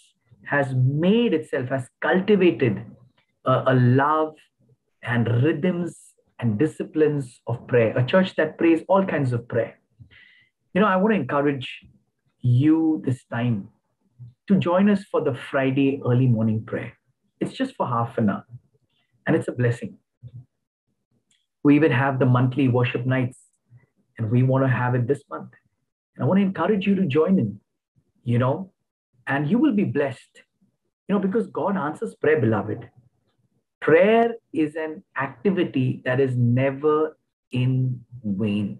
has 0.45 0.73
made 0.75 1.33
itself, 1.33 1.69
has 1.69 1.87
cultivated 2.01 2.83
a, 3.45 3.63
a 3.67 3.75
love 3.75 4.35
and 5.03 5.27
rhythms 5.43 6.08
and 6.39 6.57
disciplines 6.57 7.41
of 7.47 7.67
prayer, 7.67 7.97
a 7.97 8.05
church 8.05 8.35
that 8.35 8.57
prays 8.57 8.81
all 8.87 9.05
kinds 9.05 9.33
of 9.33 9.47
prayer. 9.47 9.79
You 10.73 10.81
know, 10.81 10.87
I 10.87 10.95
want 10.97 11.13
to 11.13 11.19
encourage 11.19 11.67
you 12.41 13.01
this 13.05 13.23
time 13.25 13.69
to 14.47 14.55
join 14.55 14.89
us 14.89 15.03
for 15.03 15.21
the 15.21 15.33
Friday 15.33 16.01
early 16.05 16.27
morning 16.27 16.63
prayer. 16.65 16.93
It's 17.39 17.53
just 17.53 17.75
for 17.75 17.87
half 17.87 18.17
an 18.17 18.29
hour, 18.29 18.45
and 19.25 19.35
it's 19.35 19.47
a 19.47 19.51
blessing. 19.51 19.97
We 21.63 21.75
even 21.75 21.91
have 21.91 22.19
the 22.19 22.25
monthly 22.25 22.67
worship 22.67 23.05
nights, 23.05 23.39
and 24.17 24.31
we 24.31 24.43
want 24.43 24.63
to 24.63 24.69
have 24.69 24.95
it 24.95 25.07
this 25.07 25.23
month. 25.29 25.51
And 26.15 26.23
I 26.23 26.27
want 26.27 26.39
to 26.39 26.43
encourage 26.43 26.85
you 26.85 26.95
to 26.95 27.05
join 27.05 27.39
in. 27.39 27.59
You 28.23 28.37
know, 28.37 28.71
and 29.27 29.49
you 29.49 29.57
will 29.57 29.73
be 29.73 29.85
blessed. 29.85 30.43
You 31.07 31.15
know, 31.15 31.19
because 31.19 31.47
God 31.47 31.77
answers 31.77 32.15
prayer, 32.15 32.39
beloved. 32.39 32.89
Prayer 33.89 34.35
is 34.53 34.75
an 34.75 35.03
activity 35.19 36.03
that 36.05 36.19
is 36.19 36.37
never 36.37 37.17
in 37.51 37.99
vain. 38.23 38.79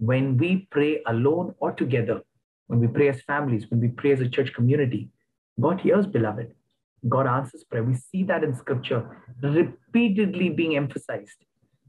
When 0.00 0.38
we 0.38 0.68
pray 0.70 1.02
alone 1.06 1.54
or 1.58 1.72
together, 1.72 2.22
when 2.66 2.80
we 2.80 2.86
pray 2.86 3.10
as 3.10 3.20
families, 3.20 3.70
when 3.70 3.80
we 3.80 3.88
pray 3.88 4.12
as 4.12 4.22
a 4.22 4.28
church 4.30 4.54
community, 4.54 5.10
God 5.60 5.82
hears, 5.82 6.06
beloved. 6.06 6.54
God 7.10 7.26
answers 7.26 7.64
prayer. 7.64 7.84
We 7.84 7.94
see 7.94 8.22
that 8.22 8.42
in 8.42 8.54
scripture 8.54 9.18
repeatedly 9.42 10.48
being 10.48 10.76
emphasized, 10.76 11.44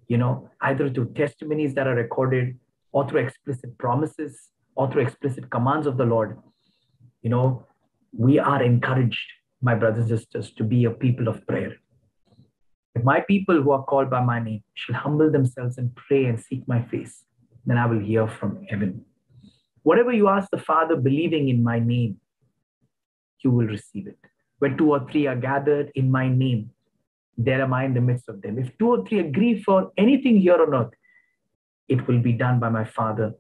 you 0.09 0.17
know, 0.17 0.49
either 0.59 0.89
through 0.89 1.13
testimonies 1.13 1.73
that 1.75 1.87
are 1.87 1.95
recorded 1.95 2.59
or 2.91 3.07
through 3.07 3.21
explicit 3.21 3.77
promises 3.77 4.49
or 4.75 4.91
through 4.91 5.03
explicit 5.03 5.49
commands 5.49 5.87
of 5.87 5.95
the 5.95 6.05
Lord. 6.05 6.37
You 7.21 7.29
know, 7.29 7.65
we 8.11 8.37
are 8.37 8.61
encouraged, 8.61 9.31
my 9.61 9.75
brothers 9.75 10.11
and 10.11 10.19
sisters, 10.19 10.51
to 10.55 10.65
be 10.65 10.83
a 10.83 10.91
people 10.91 11.29
of 11.29 11.47
prayer. 11.47 11.77
If 12.95 13.03
my 13.03 13.21
people 13.21 13.61
who 13.61 13.71
are 13.71 13.83
called 13.83 14.09
by 14.09 14.23
my 14.23 14.39
name 14.39 14.63
shall 14.75 14.95
humble 14.95 15.31
themselves 15.31 15.77
and 15.77 15.95
pray 15.95 16.25
and 16.25 16.39
seek 16.39 16.67
my 16.67 16.81
face, 16.83 17.23
then 17.65 17.77
I 17.77 17.85
will 17.87 17.99
hear 17.99 18.27
from 18.27 18.63
heaven. 18.69 19.05
Whatever 19.81 20.13
you 20.13 20.29
ask 20.29 20.49
the 20.51 20.59
Father 20.59 20.95
believing 20.95 21.49
in 21.49 21.63
my 21.63 21.79
name, 21.79 22.17
you 23.43 23.51
will 23.51 23.65
receive 23.65 24.07
it. 24.07 24.19
Where 24.59 24.75
two 24.77 24.91
or 24.91 25.05
three 25.11 25.27
are 25.27 25.35
gathered 25.35 25.91
in 25.95 26.11
my 26.11 26.29
name, 26.29 26.69
there 27.37 27.61
am 27.61 27.73
I 27.73 27.85
in 27.85 27.93
the 27.93 28.01
midst 28.01 28.29
of 28.29 28.41
them. 28.41 28.59
If 28.59 28.77
two 28.77 28.89
or 28.89 29.05
three 29.05 29.19
agree 29.19 29.61
for 29.61 29.91
anything 29.97 30.37
here 30.37 30.61
on 30.61 30.73
earth, 30.73 30.93
it 31.89 32.07
will 32.07 32.19
be 32.19 32.31
done 32.31 32.59
by 32.59 32.69
my 32.69 32.85
Father 32.85 33.33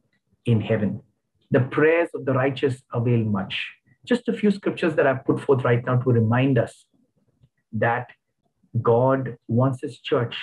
in 0.45 0.61
heaven. 0.61 1.01
The 1.51 1.61
prayers 1.61 2.09
of 2.15 2.25
the 2.25 2.33
righteous 2.33 2.81
avail 2.91 3.23
much. 3.23 3.71
Just 4.05 4.27
a 4.27 4.33
few 4.33 4.51
scriptures 4.51 4.95
that 4.95 5.07
I've 5.07 5.23
put 5.23 5.39
forth 5.39 5.63
right 5.63 5.85
now 5.85 5.97
to 5.97 6.09
remind 6.09 6.57
us 6.57 6.85
that 7.71 8.07
God 8.81 9.37
wants 9.47 9.81
his 9.81 9.99
church 9.99 10.35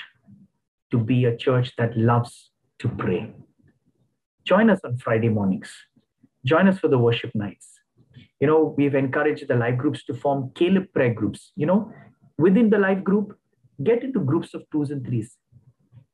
to 0.90 0.98
be 0.98 1.24
a 1.24 1.36
church 1.36 1.72
that 1.76 1.96
loves 1.96 2.50
to 2.78 2.88
pray. 2.88 3.32
Join 4.44 4.70
us 4.70 4.80
on 4.84 4.98
Friday 4.98 5.28
mornings. 5.28 5.72
Join 6.44 6.68
us 6.68 6.78
for 6.78 6.88
the 6.88 6.98
worship 6.98 7.32
nights. 7.34 7.68
You 8.40 8.46
know, 8.46 8.74
we've 8.76 8.94
encouraged 8.94 9.46
the 9.48 9.54
life 9.54 9.76
groups 9.76 10.04
to 10.04 10.14
form 10.14 10.50
Caleb 10.54 10.92
prayer 10.94 11.12
groups. 11.12 11.52
You 11.56 11.66
know, 11.66 11.92
within 12.38 12.70
the 12.70 12.78
life 12.78 13.04
group, 13.04 13.36
get 13.82 14.02
into 14.02 14.20
groups 14.20 14.54
of 14.54 14.64
twos 14.70 14.90
and 14.90 15.06
threes 15.06 15.36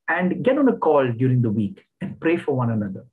and 0.09 0.45
get 0.45 0.59
on 0.59 0.69
a 0.69 0.77
call 0.77 1.11
during 1.13 1.43
the 1.43 1.51
week 1.51 1.85
and 2.01 2.19
pray 2.21 2.37
for 2.37 2.57
one 2.57 2.71
another. 2.71 3.07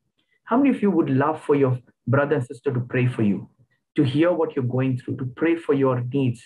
How 0.46 0.58
many 0.58 0.70
of 0.70 0.82
you 0.82 0.92
would 0.92 1.10
love 1.10 1.42
for 1.42 1.56
your 1.56 1.80
brother 2.08 2.36
and 2.36 2.46
sister 2.46 2.74
to 2.74 2.80
pray 2.82 3.08
for 3.08 3.24
you, 3.24 3.50
to 3.96 4.04
hear 4.04 4.32
what 4.32 4.56
you're 4.56 4.66
going 4.66 4.98
through, 4.98 5.18
to 5.18 5.26
pray 5.26 5.56
for 5.56 5.74
your 5.74 6.02
needs, 6.12 6.44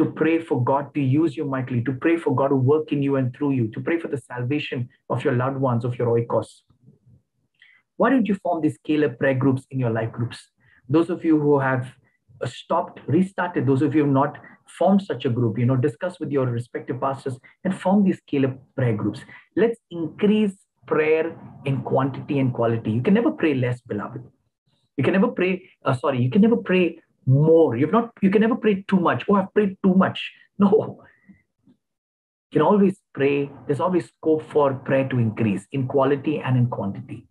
to 0.00 0.06
pray 0.06 0.38
for 0.40 0.64
God 0.64 0.94
to 0.94 1.00
use 1.00 1.36
you 1.36 1.44
mightily, 1.44 1.84
to 1.84 1.92
pray 1.92 2.16
for 2.16 2.34
God 2.34 2.48
to 2.48 2.56
work 2.56 2.90
in 2.90 3.02
you 3.02 3.16
and 3.16 3.36
through 3.36 3.50
you, 3.50 3.68
to 3.72 3.80
pray 3.80 3.98
for 4.00 4.08
the 4.08 4.16
salvation 4.16 4.88
of 5.10 5.22
your 5.22 5.34
loved 5.34 5.58
ones, 5.58 5.84
of 5.84 5.98
your 5.98 6.08
oikos? 6.08 6.62
Why 7.98 8.08
don't 8.08 8.26
you 8.26 8.36
form 8.36 8.62
these 8.62 8.78
Caleb 8.82 9.18
prayer 9.18 9.34
groups 9.34 9.66
in 9.70 9.78
your 9.78 9.90
life 9.90 10.10
groups? 10.10 10.38
Those 10.88 11.10
of 11.10 11.22
you 11.22 11.38
who 11.38 11.58
have 11.60 11.86
stopped, 12.46 13.00
restarted, 13.06 13.66
those 13.66 13.82
of 13.82 13.94
you 13.94 14.00
who 14.00 14.06
have 14.06 14.14
not 14.14 14.38
formed 14.78 15.02
such 15.02 15.26
a 15.26 15.28
group, 15.28 15.58
you 15.58 15.66
know, 15.66 15.76
discuss 15.76 16.18
with 16.18 16.30
your 16.30 16.46
respective 16.46 16.98
pastors 16.98 17.38
and 17.64 17.78
form 17.78 18.02
these 18.02 18.20
Caleb 18.26 18.58
prayer 18.74 18.96
groups. 18.96 19.20
Let's 19.54 19.78
increase 19.90 20.56
prayer 20.86 21.36
in 21.66 21.82
quantity 21.82 22.38
and 22.38 22.54
quality. 22.54 22.90
You 22.90 23.02
can 23.02 23.12
never 23.12 23.32
pray 23.32 23.52
less, 23.52 23.82
beloved. 23.82 24.22
You 24.96 25.04
can 25.04 25.12
never 25.12 25.28
pray, 25.28 25.68
uh, 25.84 25.92
sorry, 25.92 26.22
you 26.22 26.30
can 26.30 26.40
never 26.40 26.56
pray 26.56 27.00
more. 27.26 27.76
You've 27.76 27.92
not, 27.92 28.10
you 28.22 28.30
can 28.30 28.40
never 28.40 28.56
pray 28.56 28.84
too 28.88 28.98
much. 28.98 29.24
Oh, 29.28 29.34
I've 29.34 29.52
prayed 29.52 29.76
too 29.82 29.94
much. 29.94 30.32
No. 30.58 31.02
You 31.66 32.58
can 32.58 32.62
always 32.62 32.98
pray. 33.14 33.50
There's 33.66 33.80
always 33.80 34.08
scope 34.08 34.42
for 34.50 34.74
prayer 34.74 35.08
to 35.08 35.18
increase 35.18 35.66
in 35.72 35.86
quality 35.86 36.40
and 36.40 36.56
in 36.56 36.66
quantity. 36.66 37.26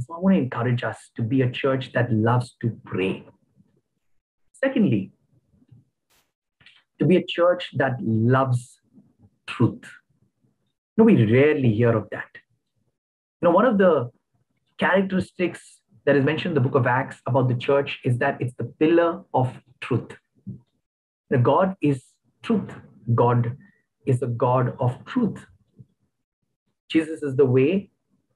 So 0.00 0.14
I 0.14 0.20
want 0.20 0.36
to 0.36 0.42
encourage 0.42 0.84
us 0.84 1.10
to 1.16 1.22
be 1.22 1.42
a 1.42 1.50
church 1.50 1.92
that 1.92 2.12
loves 2.12 2.56
to 2.62 2.70
pray. 2.84 3.24
Secondly, 4.52 5.12
to 6.98 7.04
be 7.04 7.16
a 7.16 7.24
church 7.24 7.70
that 7.76 8.00
loves 8.00 8.80
truth. 9.46 9.84
No, 10.96 11.04
we 11.04 11.24
rarely 11.30 11.72
hear 11.72 11.96
of 11.96 12.08
that. 12.10 12.28
You 13.40 13.48
know, 13.48 13.50
one 13.50 13.66
of 13.66 13.78
the 13.78 14.10
characteristics 14.78 15.80
that 16.04 16.16
is 16.16 16.24
mentioned 16.24 16.56
in 16.56 16.62
the 16.62 16.68
book 16.68 16.74
of 16.74 16.86
Acts 16.86 17.20
about 17.26 17.48
the 17.48 17.54
church 17.54 18.00
is 18.04 18.18
that 18.18 18.40
it's 18.40 18.54
the 18.54 18.64
pillar 18.64 19.22
of 19.34 19.52
truth. 19.80 20.10
The 21.30 21.38
God 21.38 21.76
is 21.80 22.02
truth. 22.42 22.70
God 23.14 23.56
is 24.06 24.20
the 24.20 24.26
God 24.26 24.74
of 24.80 25.04
truth. 25.04 25.44
Jesus 26.88 27.22
is 27.22 27.36
the 27.36 27.44
way, 27.44 27.90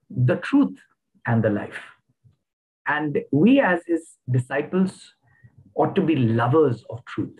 the 0.09 0.35
truth, 0.37 0.77
and 1.25 1.43
the 1.43 1.49
life. 1.49 1.79
And 2.87 3.19
we, 3.31 3.59
as 3.59 3.81
his 3.87 4.17
disciples, 4.29 5.13
ought 5.75 5.95
to 5.95 6.01
be 6.01 6.15
lovers 6.15 6.83
of 6.89 7.03
truth. 7.05 7.39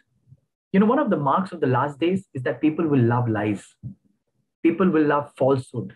You 0.71 0.79
know, 0.79 0.87
one 0.87 0.99
of 0.99 1.09
the 1.09 1.17
marks 1.17 1.51
of 1.51 1.59
the 1.59 1.67
last 1.67 1.99
days 1.99 2.25
is 2.33 2.41
that 2.43 2.61
people 2.61 2.87
will 2.87 3.01
love 3.01 3.29
lies, 3.29 3.63
people 4.63 4.89
will 4.89 5.05
love 5.05 5.31
falsehood. 5.37 5.95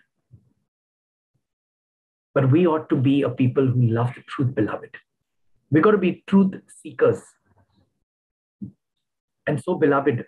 But 2.34 2.50
we 2.50 2.66
ought 2.66 2.88
to 2.90 2.96
be 2.96 3.22
a 3.22 3.30
people 3.30 3.66
who 3.66 3.82
love 3.82 4.14
the 4.14 4.22
truth, 4.22 4.54
beloved. 4.54 4.90
We've 5.70 5.82
got 5.82 5.92
to 5.92 5.98
be 5.98 6.22
truth 6.26 6.54
seekers. 6.82 7.20
And 9.46 9.62
so, 9.62 9.74
beloved, 9.74 10.24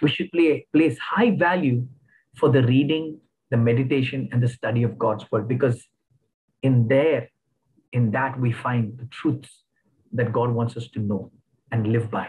we 0.00 0.08
should 0.08 0.30
play, 0.32 0.66
place 0.72 0.98
high 0.98 1.36
value 1.36 1.86
for 2.36 2.48
the 2.48 2.62
reading, 2.62 3.20
the 3.50 3.56
meditation, 3.56 4.28
and 4.32 4.42
the 4.42 4.48
study 4.48 4.82
of 4.82 4.98
God's 4.98 5.30
word 5.30 5.48
because 5.48 5.84
in 6.62 6.88
there, 6.88 7.28
in 7.92 8.10
that, 8.12 8.40
we 8.40 8.52
find 8.52 8.98
the 8.98 9.06
truths 9.06 9.62
that 10.12 10.32
God 10.32 10.50
wants 10.50 10.76
us 10.76 10.88
to 10.94 11.00
know 11.00 11.30
and 11.70 11.86
live 11.88 12.10
by. 12.10 12.28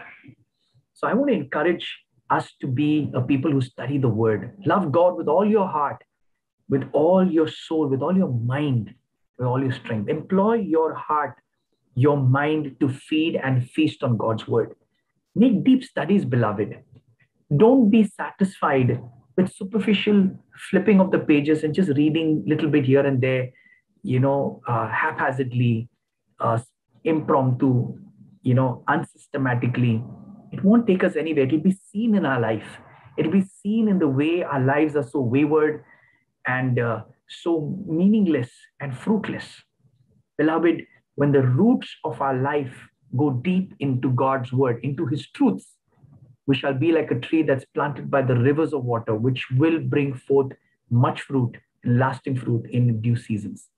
So 0.94 1.06
I 1.06 1.14
want 1.14 1.30
to 1.30 1.36
encourage 1.36 1.86
us 2.30 2.52
to 2.60 2.66
be 2.66 3.10
a 3.14 3.20
people 3.20 3.50
who 3.50 3.60
study 3.60 3.98
the 3.98 4.08
word. 4.08 4.56
Love 4.64 4.92
God 4.92 5.16
with 5.16 5.28
all 5.28 5.44
your 5.44 5.68
heart, 5.68 6.02
with 6.68 6.84
all 6.92 7.24
your 7.24 7.48
soul, 7.48 7.88
with 7.88 8.02
all 8.02 8.16
your 8.16 8.32
mind, 8.32 8.94
with 9.38 9.46
all 9.46 9.62
your 9.62 9.72
strength. 9.72 10.08
Employ 10.08 10.54
your 10.54 10.94
heart, 10.94 11.36
your 11.94 12.16
mind 12.16 12.76
to 12.80 12.88
feed 12.88 13.36
and 13.36 13.68
feast 13.70 14.02
on 14.02 14.16
God's 14.16 14.46
word. 14.48 14.74
Make 15.34 15.64
deep 15.64 15.84
studies, 15.84 16.24
beloved. 16.24 16.78
Don't 17.56 17.90
be 17.90 18.04
satisfied 18.04 19.00
with 19.36 19.52
superficial 19.52 20.30
flipping 20.70 21.00
of 21.00 21.10
the 21.10 21.18
pages 21.18 21.62
and 21.62 21.74
just 21.74 21.90
reading 21.90 22.42
little 22.46 22.70
bit 22.70 22.84
here 22.84 23.06
and 23.06 23.20
there, 23.20 23.50
you 24.02 24.18
know, 24.18 24.60
uh, 24.66 24.88
haphazardly, 24.88 25.88
uh, 26.40 26.58
impromptu, 27.04 27.98
you 28.42 28.54
know, 28.54 28.82
unsystematically 28.88 30.02
it 30.52 30.64
won't 30.64 30.86
take 30.86 31.04
us 31.04 31.16
anywhere. 31.16 31.44
It'll 31.44 31.58
be 31.58 31.76
seen 31.92 32.14
in 32.14 32.24
our 32.24 32.40
life. 32.40 32.78
It'll 33.16 33.32
be 33.32 33.42
seen 33.62 33.88
in 33.88 33.98
the 33.98 34.08
way 34.08 34.42
our 34.42 34.60
lives 34.60 34.96
are 34.96 35.02
so 35.02 35.20
wayward 35.20 35.84
and 36.46 36.78
uh, 36.78 37.02
so 37.28 37.76
meaningless 37.86 38.50
and 38.80 38.96
fruitless. 38.96 39.62
Beloved, 40.38 40.82
when 41.16 41.32
the 41.32 41.42
roots 41.42 41.88
of 42.04 42.20
our 42.20 42.36
life 42.36 42.88
go 43.16 43.30
deep 43.30 43.74
into 43.80 44.10
God's 44.12 44.52
word, 44.52 44.80
into 44.82 45.06
his 45.06 45.28
truths, 45.30 45.76
we 46.46 46.54
shall 46.54 46.74
be 46.74 46.92
like 46.92 47.10
a 47.10 47.18
tree 47.18 47.42
that's 47.42 47.64
planted 47.64 48.10
by 48.10 48.22
the 48.22 48.36
rivers 48.36 48.72
of 48.72 48.84
water, 48.84 49.14
which 49.14 49.46
will 49.56 49.80
bring 49.80 50.14
forth 50.14 50.52
much 50.90 51.22
fruit 51.22 51.56
and 51.82 51.98
lasting 51.98 52.36
fruit 52.36 52.66
in 52.70 53.00
due 53.00 53.16
seasons. 53.16 53.68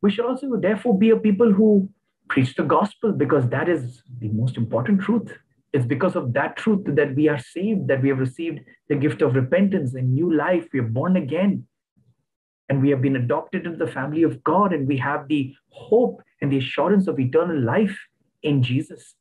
We 0.00 0.10
should 0.10 0.24
also, 0.24 0.56
therefore, 0.56 0.98
be 0.98 1.10
a 1.10 1.16
people 1.16 1.52
who 1.52 1.88
preach 2.28 2.54
the 2.54 2.62
gospel 2.62 3.12
because 3.12 3.48
that 3.48 3.68
is 3.68 4.02
the 4.20 4.28
most 4.28 4.56
important 4.56 5.00
truth. 5.00 5.32
It's 5.72 5.86
because 5.86 6.16
of 6.16 6.32
that 6.32 6.56
truth 6.56 6.84
that 6.86 7.14
we 7.14 7.28
are 7.28 7.38
saved, 7.38 7.88
that 7.88 8.02
we 8.02 8.08
have 8.08 8.18
received 8.18 8.60
the 8.88 8.96
gift 8.96 9.22
of 9.22 9.34
repentance 9.34 9.94
and 9.94 10.12
new 10.12 10.34
life. 10.34 10.66
We 10.72 10.80
are 10.80 10.94
born 10.98 11.16
again 11.16 11.66
and 12.68 12.80
we 12.82 12.90
have 12.90 13.02
been 13.02 13.16
adopted 13.16 13.66
into 13.66 13.84
the 13.84 13.90
family 13.90 14.22
of 14.22 14.42
God 14.44 14.72
and 14.72 14.88
we 14.88 14.96
have 14.98 15.28
the 15.28 15.54
hope 15.70 16.22
and 16.40 16.50
the 16.50 16.58
assurance 16.58 17.06
of 17.06 17.20
eternal 17.20 17.60
life 17.60 17.96
in 18.42 18.62
Jesus. 18.62 19.14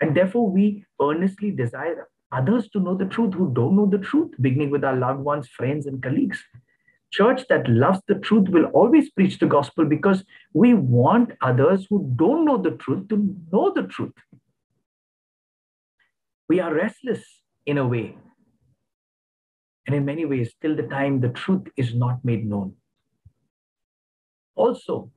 And 0.00 0.16
therefore, 0.16 0.48
we 0.48 0.84
earnestly 1.02 1.50
desire 1.50 2.08
others 2.30 2.68
to 2.70 2.78
know 2.80 2.96
the 2.96 3.06
truth 3.06 3.34
who 3.34 3.52
don't 3.52 3.74
know 3.74 3.86
the 3.86 3.98
truth, 3.98 4.32
beginning 4.40 4.70
with 4.70 4.84
our 4.84 4.94
loved 4.94 5.20
ones, 5.20 5.48
friends, 5.48 5.86
and 5.86 6.00
colleagues 6.00 6.44
church 7.10 7.42
that 7.48 7.68
loves 7.68 8.00
the 8.06 8.16
truth 8.16 8.48
will 8.48 8.66
always 8.66 9.10
preach 9.10 9.38
the 9.38 9.46
gospel 9.46 9.84
because 9.84 10.24
we 10.52 10.74
want 10.74 11.32
others 11.40 11.86
who 11.88 12.12
don't 12.16 12.44
know 12.44 12.58
the 12.58 12.72
truth 12.72 13.08
to 13.08 13.34
know 13.52 13.72
the 13.74 13.84
truth. 13.84 14.12
We 16.48 16.60
are 16.60 16.74
restless 16.74 17.24
in 17.66 17.78
a 17.78 17.86
way. 17.86 18.16
And 19.86 19.96
in 19.96 20.04
many 20.04 20.24
ways, 20.24 20.54
till 20.60 20.76
the 20.76 20.82
time 20.82 21.20
the 21.20 21.30
truth 21.30 21.66
is 21.76 21.94
not 21.94 22.24
made 22.24 22.46
known. 22.46 22.74
Also, 24.54 25.10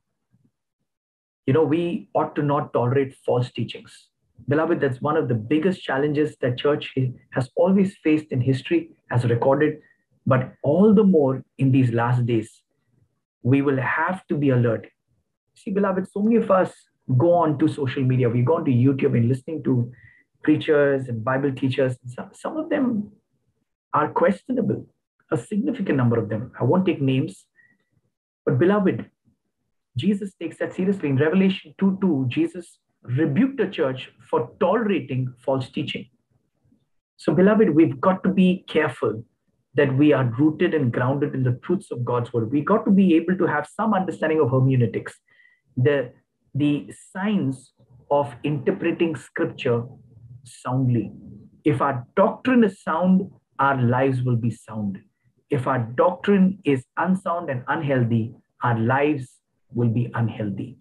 you 1.45 1.53
know, 1.53 1.63
we 1.63 2.09
ought 2.13 2.35
to 2.35 2.43
not 2.43 2.73
tolerate 2.73 3.15
false 3.25 3.51
teachings. 3.51 4.07
Beloved, 4.47 4.79
that's 4.79 5.01
one 5.01 5.17
of 5.17 5.27
the 5.27 5.35
biggest 5.35 5.81
challenges 5.81 6.35
that 6.41 6.57
church 6.57 6.93
has 7.31 7.49
always 7.55 7.95
faced 8.03 8.27
in 8.31 8.41
history, 8.41 8.91
as 9.11 9.25
recorded 9.25 9.79
but 10.25 10.53
all 10.63 10.93
the 10.93 11.03
more 11.03 11.43
in 11.57 11.71
these 11.71 11.91
last 11.91 12.25
days, 12.25 12.61
we 13.43 13.61
will 13.61 13.79
have 13.79 14.25
to 14.27 14.35
be 14.35 14.49
alert. 14.49 14.87
See, 15.55 15.71
beloved, 15.71 16.07
so 16.11 16.21
many 16.21 16.35
of 16.35 16.51
us 16.51 16.73
go 17.17 17.33
on 17.33 17.57
to 17.59 17.67
social 17.67 18.03
media. 18.03 18.29
We 18.29 18.41
go 18.41 18.55
on 18.55 18.65
to 18.65 18.71
YouTube 18.71 19.17
and 19.17 19.27
listening 19.27 19.63
to 19.63 19.91
preachers 20.43 21.07
and 21.07 21.23
Bible 21.23 21.51
teachers. 21.53 21.97
Some, 22.07 22.29
some 22.33 22.57
of 22.57 22.69
them 22.69 23.11
are 23.93 24.09
questionable, 24.09 24.87
a 25.31 25.37
significant 25.37 25.97
number 25.97 26.17
of 26.17 26.29
them. 26.29 26.51
I 26.59 26.63
won't 26.63 26.85
take 26.85 27.01
names. 27.01 27.45
But 28.45 28.57
beloved, 28.57 29.09
Jesus 29.97 30.33
takes 30.39 30.57
that 30.57 30.73
seriously. 30.73 31.09
In 31.09 31.17
Revelation 31.17 31.73
2 31.79 31.99
2, 32.01 32.25
Jesus 32.29 32.79
rebuked 33.03 33.57
the 33.57 33.67
church 33.67 34.11
for 34.29 34.51
tolerating 34.59 35.33
false 35.43 35.69
teaching. 35.69 36.07
So, 37.17 37.33
beloved, 37.33 37.69
we've 37.69 37.99
got 37.99 38.23
to 38.23 38.29
be 38.29 38.63
careful 38.67 39.23
that 39.75 39.95
we 39.95 40.11
are 40.11 40.25
rooted 40.37 40.73
and 40.73 40.91
grounded 40.91 41.33
in 41.33 41.43
the 41.43 41.59
truths 41.63 41.91
of 41.91 42.03
God's 42.03 42.33
word. 42.33 42.51
We've 42.51 42.65
got 42.65 42.83
to 42.85 42.91
be 42.91 43.15
able 43.15 43.37
to 43.37 43.45
have 43.45 43.67
some 43.67 43.93
understanding 43.93 44.39
of 44.41 44.49
hermeneutics, 44.49 45.13
the, 45.77 46.11
the 46.55 46.91
science 47.11 47.73
of 48.09 48.33
interpreting 48.43 49.15
scripture 49.15 49.83
soundly. 50.43 51.11
If 51.63 51.81
our 51.81 52.05
doctrine 52.15 52.63
is 52.63 52.81
sound, 52.81 53.29
our 53.59 53.81
lives 53.81 54.23
will 54.23 54.35
be 54.35 54.51
sound. 54.51 54.99
If 55.49 55.67
our 55.67 55.79
doctrine 55.79 56.59
is 56.63 56.85
unsound 56.97 57.49
and 57.49 57.63
unhealthy, 57.67 58.33
our 58.63 58.77
lives 58.79 59.29
will 59.73 59.89
be 59.89 60.09
unhealthy. 60.13 60.77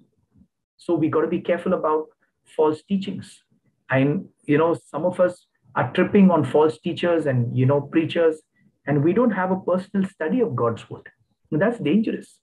So 0.76 0.94
we 0.94 1.08
got 1.08 1.22
to 1.22 1.28
be 1.28 1.40
careful 1.40 1.74
about 1.74 2.06
false 2.56 2.82
teachings. 2.82 3.42
And 3.90 4.28
you 4.46 4.58
know, 4.58 4.76
some 4.86 5.04
of 5.04 5.20
us 5.20 5.46
are 5.74 5.92
tripping 5.92 6.30
on 6.30 6.44
false 6.44 6.78
teachers 6.78 7.26
and 7.26 7.56
you 7.56 7.66
know 7.66 7.80
preachers 7.80 8.40
and 8.86 9.04
we 9.04 9.12
don't 9.12 9.30
have 9.30 9.52
a 9.52 9.60
personal 9.60 10.08
study 10.08 10.40
of 10.40 10.56
God's 10.56 10.88
word. 10.90 11.08
And 11.52 11.60
that's 11.60 11.78
dangerous. 11.78 12.40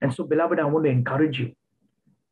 And 0.00 0.14
so, 0.14 0.24
beloved, 0.24 0.60
I 0.60 0.64
want 0.64 0.84
to 0.86 0.90
encourage 0.90 1.40
you 1.40 1.52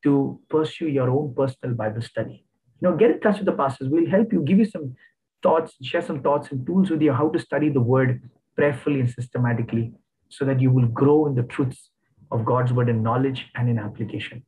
to 0.05 0.41
pursue 0.49 0.89
your 0.89 1.11
own 1.11 1.35
personal 1.35 1.75
Bible 1.75 2.01
study. 2.01 2.46
You 2.81 2.91
know, 2.91 2.97
get 2.97 3.11
in 3.11 3.21
touch 3.21 3.37
with 3.39 3.47
the 3.47 3.53
pastors. 3.53 3.89
We'll 3.89 4.11
help 4.11 4.33
you, 4.33 4.43
give 4.43 4.59
you 4.59 4.67
some 4.67 4.95
thoughts, 5.43 5.75
share 5.83 6.03
some 6.03 6.23
thoughts 6.23 6.51
and 6.51 6.67
tools 6.67 6.91
with 6.91 7.03
you 7.03 7.13
how 7.13 7.29
to 7.31 7.39
study 7.39 7.69
the 7.69 7.81
word 7.81 8.29
prayerfully 8.57 9.01
and 9.01 9.11
systematically 9.11 9.93
so 10.29 10.45
that 10.45 10.61
you 10.61 10.71
will 10.71 10.87
grow 10.87 11.27
in 11.27 11.35
the 11.35 11.43
truths 11.45 11.91
of 12.31 12.45
God's 12.45 12.73
word 12.73 12.89
in 12.89 13.03
knowledge 13.03 13.47
and 13.55 13.69
in 13.69 13.79
application. 13.79 14.45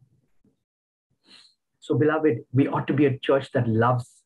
So, 1.78 1.94
beloved, 1.97 2.38
we 2.52 2.68
ought 2.68 2.87
to 2.88 2.92
be 2.92 3.06
a 3.06 3.18
church 3.18 3.50
that 3.52 3.68
loves 3.68 4.23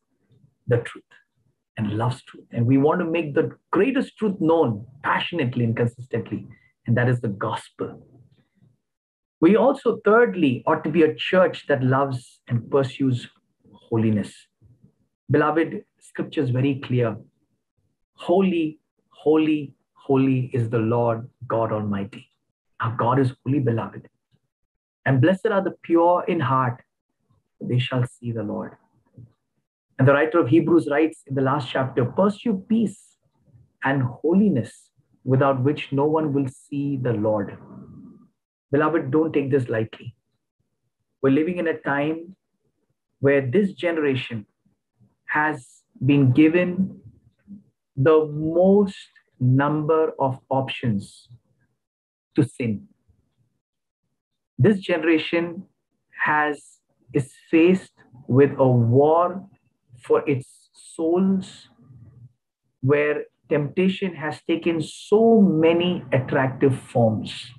the 0.67 0.77
truth 0.77 1.03
and 1.77 1.97
loves 1.97 2.21
truth. 2.23 2.45
And 2.51 2.65
we 2.65 2.77
want 2.77 2.99
to 2.99 3.05
make 3.05 3.33
the 3.33 3.51
greatest 3.71 4.17
truth 4.17 4.35
known 4.39 4.85
passionately 5.03 5.63
and 5.63 5.75
consistently, 5.75 6.47
and 6.87 6.97
that 6.97 7.09
is 7.09 7.21
the 7.21 7.29
gospel. 7.29 8.05
We 9.39 9.55
also, 9.55 9.99
thirdly, 10.05 10.63
ought 10.65 10.83
to 10.83 10.89
be 10.89 11.03
a 11.03 11.15
church 11.15 11.67
that 11.67 11.83
loves 11.83 12.39
and 12.47 12.69
pursues 12.69 13.29
holiness. 13.93 14.33
Beloved, 15.29 15.83
scripture 15.99 16.41
is 16.41 16.49
very 16.49 16.75
clear. 16.85 17.15
Holy, 18.15 18.79
holy, 19.09 19.75
holy 19.93 20.49
is 20.53 20.69
the 20.69 20.79
Lord 20.79 21.29
God 21.47 21.71
Almighty. 21.71 22.27
Our 22.79 22.95
God 22.97 23.19
is 23.19 23.33
holy, 23.43 23.59
beloved. 23.59 24.09
And 25.05 25.21
blessed 25.21 25.47
are 25.47 25.63
the 25.63 25.75
pure 25.83 26.23
in 26.27 26.39
heart, 26.39 26.81
they 27.61 27.77
shall 27.77 28.05
see 28.07 28.31
the 28.31 28.43
Lord. 28.43 28.75
And 29.99 30.07
the 30.07 30.13
writer 30.13 30.39
of 30.39 30.47
Hebrews 30.47 30.87
writes 30.89 31.21
in 31.27 31.35
the 31.35 31.41
last 31.41 31.69
chapter 31.69 32.03
pursue 32.03 32.65
peace 32.67 33.17
and 33.83 34.01
holiness, 34.01 34.89
without 35.23 35.63
which 35.63 35.91
no 35.91 36.05
one 36.05 36.33
will 36.33 36.47
see 36.47 36.97
the 36.97 37.13
Lord. 37.13 37.57
Beloved, 38.71 39.11
don't 39.11 39.31
take 39.31 39.51
this 39.51 39.69
lightly. 39.69 40.15
We're 41.21 41.37
living 41.39 41.57
in 41.57 41.67
a 41.67 41.77
time 41.77 42.35
where 43.23 43.41
this 43.55 43.71
generation 43.71 44.45
has 45.27 45.65
been 46.05 46.33
given 46.33 46.99
the 47.95 48.25
most 48.25 49.07
number 49.39 50.11
of 50.19 50.39
options 50.49 51.29
to 52.35 52.43
sin. 52.43 52.85
This 54.57 54.79
generation 54.79 55.63
has 56.25 56.81
is 57.13 57.31
faced 57.49 57.93
with 58.27 58.51
a 58.57 58.67
war 58.67 59.47
for 60.05 60.27
its 60.27 60.69
souls 60.73 61.69
where 62.81 63.23
temptation 63.47 64.15
has 64.15 64.41
taken 64.49 64.81
so 64.81 65.39
many 65.39 66.03
attractive 66.11 66.77
forms. 66.77 67.51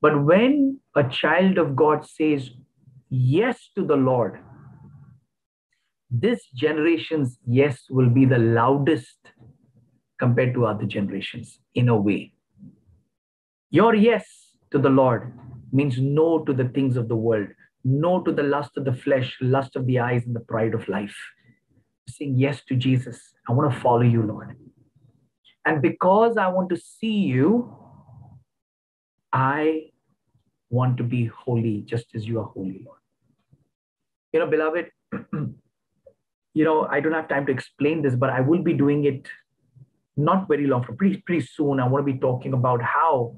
But 0.00 0.24
when 0.24 0.78
a 0.94 1.02
child 1.08 1.58
of 1.58 1.74
God 1.74 2.06
says 2.06 2.50
yes 3.10 3.70
to 3.76 3.84
the 3.84 3.96
Lord, 3.96 4.40
this 6.10 6.46
generation's 6.54 7.38
yes 7.46 7.82
will 7.90 8.10
be 8.10 8.24
the 8.24 8.38
loudest 8.38 9.18
compared 10.18 10.54
to 10.54 10.66
other 10.66 10.86
generations 10.86 11.60
in 11.74 11.88
a 11.88 11.96
way. 11.96 12.32
Your 13.70 13.94
yes 13.94 14.26
to 14.70 14.78
the 14.78 14.88
Lord 14.88 15.32
means 15.72 15.98
no 15.98 16.44
to 16.44 16.52
the 16.52 16.68
things 16.68 16.96
of 16.96 17.08
the 17.08 17.16
world 17.16 17.48
no 17.84 18.22
to 18.22 18.32
the 18.32 18.42
lust 18.42 18.76
of 18.76 18.84
the 18.84 18.92
flesh, 18.92 19.36
lust 19.40 19.76
of 19.76 19.86
the 19.86 19.98
eyes, 19.98 20.26
and 20.26 20.34
the 20.34 20.40
pride 20.40 20.74
of 20.74 20.88
life. 20.88 21.16
Saying 22.08 22.36
yes 22.36 22.62
to 22.68 22.76
Jesus. 22.76 23.34
I 23.48 23.52
want 23.52 23.72
to 23.72 23.80
follow 23.80 24.02
you, 24.02 24.22
Lord. 24.22 24.56
And 25.64 25.80
because 25.80 26.36
I 26.36 26.48
want 26.48 26.68
to 26.70 26.76
see 26.76 27.20
you, 27.20 27.76
I 29.32 29.90
want 30.70 30.96
to 30.98 31.04
be 31.04 31.26
holy 31.26 31.82
just 31.82 32.06
as 32.14 32.26
you 32.26 32.40
are 32.40 32.44
holy, 32.44 32.82
Lord. 32.84 32.99
You 34.32 34.40
know, 34.40 34.46
beloved, 34.46 34.90
you 36.54 36.64
know, 36.64 36.86
I 36.86 37.00
don't 37.00 37.12
have 37.12 37.28
time 37.28 37.46
to 37.46 37.52
explain 37.52 38.02
this, 38.02 38.14
but 38.14 38.30
I 38.30 38.40
will 38.40 38.62
be 38.62 38.72
doing 38.72 39.04
it 39.04 39.28
not 40.16 40.48
very 40.48 40.66
long, 40.66 40.84
from 40.84 40.96
pretty, 40.96 41.18
pretty 41.18 41.46
soon. 41.46 41.80
I 41.80 41.86
want 41.86 42.06
to 42.06 42.12
be 42.12 42.18
talking 42.18 42.52
about 42.52 42.82
how 42.82 43.36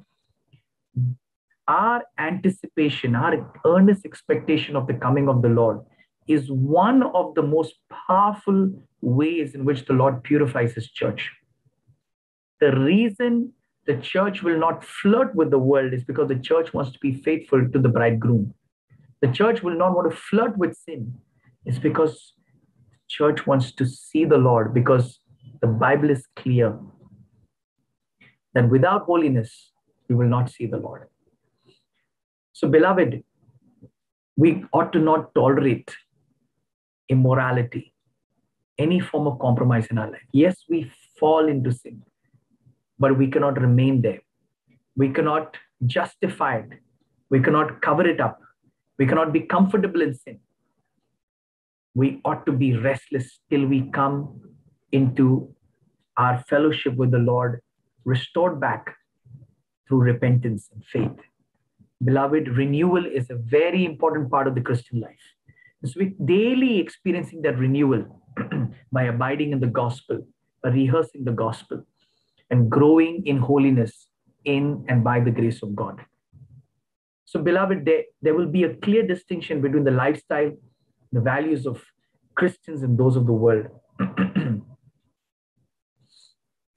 our 1.68 2.02
anticipation, 2.18 3.14
our 3.14 3.52
earnest 3.64 4.04
expectation 4.04 4.76
of 4.76 4.86
the 4.86 4.94
coming 4.94 5.28
of 5.28 5.42
the 5.42 5.48
Lord 5.48 5.80
is 6.28 6.50
one 6.50 7.02
of 7.02 7.34
the 7.34 7.42
most 7.42 7.74
powerful 8.06 8.70
ways 9.00 9.54
in 9.54 9.64
which 9.64 9.86
the 9.86 9.92
Lord 9.92 10.22
purifies 10.22 10.74
his 10.74 10.90
church. 10.90 11.30
The 12.60 12.76
reason 12.76 13.52
the 13.86 13.96
church 13.96 14.42
will 14.42 14.58
not 14.58 14.84
flirt 14.84 15.34
with 15.34 15.50
the 15.50 15.58
world 15.58 15.92
is 15.92 16.04
because 16.04 16.28
the 16.28 16.38
church 16.38 16.72
wants 16.72 16.92
to 16.92 16.98
be 17.00 17.14
faithful 17.14 17.68
to 17.68 17.78
the 17.78 17.88
bridegroom. 17.88 18.54
The 19.22 19.28
church 19.28 19.62
will 19.62 19.76
not 19.76 19.94
want 19.94 20.10
to 20.10 20.16
flirt 20.16 20.58
with 20.58 20.76
sin. 20.76 21.14
It's 21.64 21.78
because 21.78 22.34
the 22.90 22.98
church 23.08 23.46
wants 23.46 23.72
to 23.72 23.86
see 23.86 24.24
the 24.24 24.36
Lord 24.36 24.74
because 24.74 25.20
the 25.60 25.68
Bible 25.68 26.10
is 26.10 26.26
clear 26.36 26.78
that 28.54 28.68
without 28.68 29.02
holiness, 29.02 29.70
we 30.08 30.16
will 30.16 30.28
not 30.28 30.50
see 30.50 30.66
the 30.66 30.76
Lord. 30.76 31.08
So, 32.52 32.68
beloved, 32.68 33.22
we 34.36 34.64
ought 34.72 34.92
to 34.92 34.98
not 34.98 35.34
tolerate 35.34 35.94
immorality, 37.08 37.94
any 38.78 38.98
form 38.98 39.26
of 39.26 39.38
compromise 39.38 39.86
in 39.86 39.98
our 39.98 40.10
life. 40.10 40.26
Yes, 40.32 40.64
we 40.68 40.90
fall 41.18 41.46
into 41.46 41.70
sin, 41.70 42.02
but 42.98 43.16
we 43.16 43.28
cannot 43.28 43.60
remain 43.60 44.02
there. 44.02 44.20
We 44.96 45.10
cannot 45.10 45.56
justify 45.86 46.56
it. 46.56 46.78
We 47.30 47.40
cannot 47.40 47.80
cover 47.80 48.06
it 48.06 48.20
up. 48.20 48.40
We 49.02 49.08
cannot 49.08 49.32
be 49.32 49.40
comfortable 49.40 50.00
in 50.00 50.14
sin. 50.14 50.38
We 51.92 52.20
ought 52.24 52.46
to 52.46 52.52
be 52.52 52.76
restless 52.76 53.40
till 53.50 53.66
we 53.66 53.90
come 53.90 54.40
into 54.92 55.52
our 56.16 56.38
fellowship 56.48 56.94
with 56.94 57.10
the 57.10 57.18
Lord, 57.18 57.60
restored 58.04 58.60
back 58.60 58.94
through 59.88 60.02
repentance 60.02 60.70
and 60.72 60.84
faith. 60.84 61.18
Beloved, 62.04 62.46
renewal 62.50 63.04
is 63.04 63.28
a 63.28 63.34
very 63.34 63.84
important 63.84 64.30
part 64.30 64.46
of 64.46 64.54
the 64.54 64.60
Christian 64.60 65.00
life. 65.00 65.26
So 65.84 65.94
we're 65.96 66.14
daily 66.24 66.78
experiencing 66.78 67.42
that 67.42 67.58
renewal 67.58 68.04
by 68.92 69.02
abiding 69.02 69.50
in 69.50 69.58
the 69.58 69.72
gospel, 69.82 70.24
by 70.62 70.68
rehearsing 70.68 71.24
the 71.24 71.32
gospel, 71.32 71.84
and 72.50 72.70
growing 72.70 73.26
in 73.26 73.38
holiness 73.38 74.06
in 74.44 74.84
and 74.88 75.02
by 75.02 75.18
the 75.18 75.32
grace 75.32 75.60
of 75.64 75.74
God. 75.74 75.98
So, 77.32 77.40
beloved, 77.40 77.86
there, 77.86 78.02
there 78.20 78.34
will 78.34 78.46
be 78.46 78.64
a 78.64 78.74
clear 78.74 79.06
distinction 79.06 79.62
between 79.62 79.84
the 79.84 79.90
lifestyle, 79.90 80.52
the 81.12 81.20
values 81.22 81.64
of 81.64 81.82
Christians 82.34 82.82
and 82.82 82.98
those 82.98 83.16
of 83.16 83.24
the 83.24 83.32
world. 83.32 83.68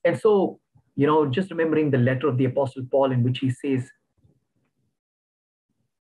and 0.06 0.18
so, 0.18 0.62
you 0.96 1.08
know, 1.08 1.26
just 1.26 1.52
remembering 1.52 1.92
the 1.92 1.98
letter 1.98 2.30
of 2.30 2.38
the 2.38 2.46
Apostle 2.46 2.84
Paul 2.90 3.12
in 3.12 3.22
which 3.22 3.40
he 3.40 3.50
says, 3.50 3.90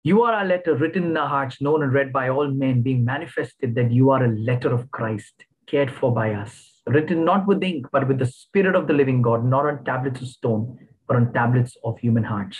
you 0.01 0.23
are 0.23 0.41
a 0.41 0.47
letter 0.47 0.75
written 0.75 1.03
in 1.03 1.15
our 1.15 1.29
hearts, 1.29 1.61
known 1.61 1.83
and 1.83 1.93
read 1.93 2.11
by 2.11 2.29
all 2.29 2.49
men, 2.49 2.81
being 2.81 3.05
manifested 3.05 3.75
that 3.75 3.91
you 3.91 4.09
are 4.09 4.23
a 4.23 4.35
letter 4.35 4.73
of 4.73 4.89
Christ, 4.89 5.45
cared 5.67 5.91
for 5.91 6.11
by 6.11 6.33
us, 6.33 6.81
written 6.87 7.23
not 7.23 7.45
with 7.45 7.61
ink, 7.61 7.85
but 7.91 8.07
with 8.07 8.17
the 8.17 8.25
Spirit 8.25 8.75
of 8.75 8.87
the 8.87 8.93
living 8.93 9.21
God, 9.21 9.45
not 9.45 9.67
on 9.67 9.83
tablets 9.83 10.21
of 10.21 10.27
stone, 10.27 10.79
but 11.07 11.17
on 11.17 11.31
tablets 11.33 11.77
of 11.83 11.99
human 11.99 12.23
hearts. 12.23 12.57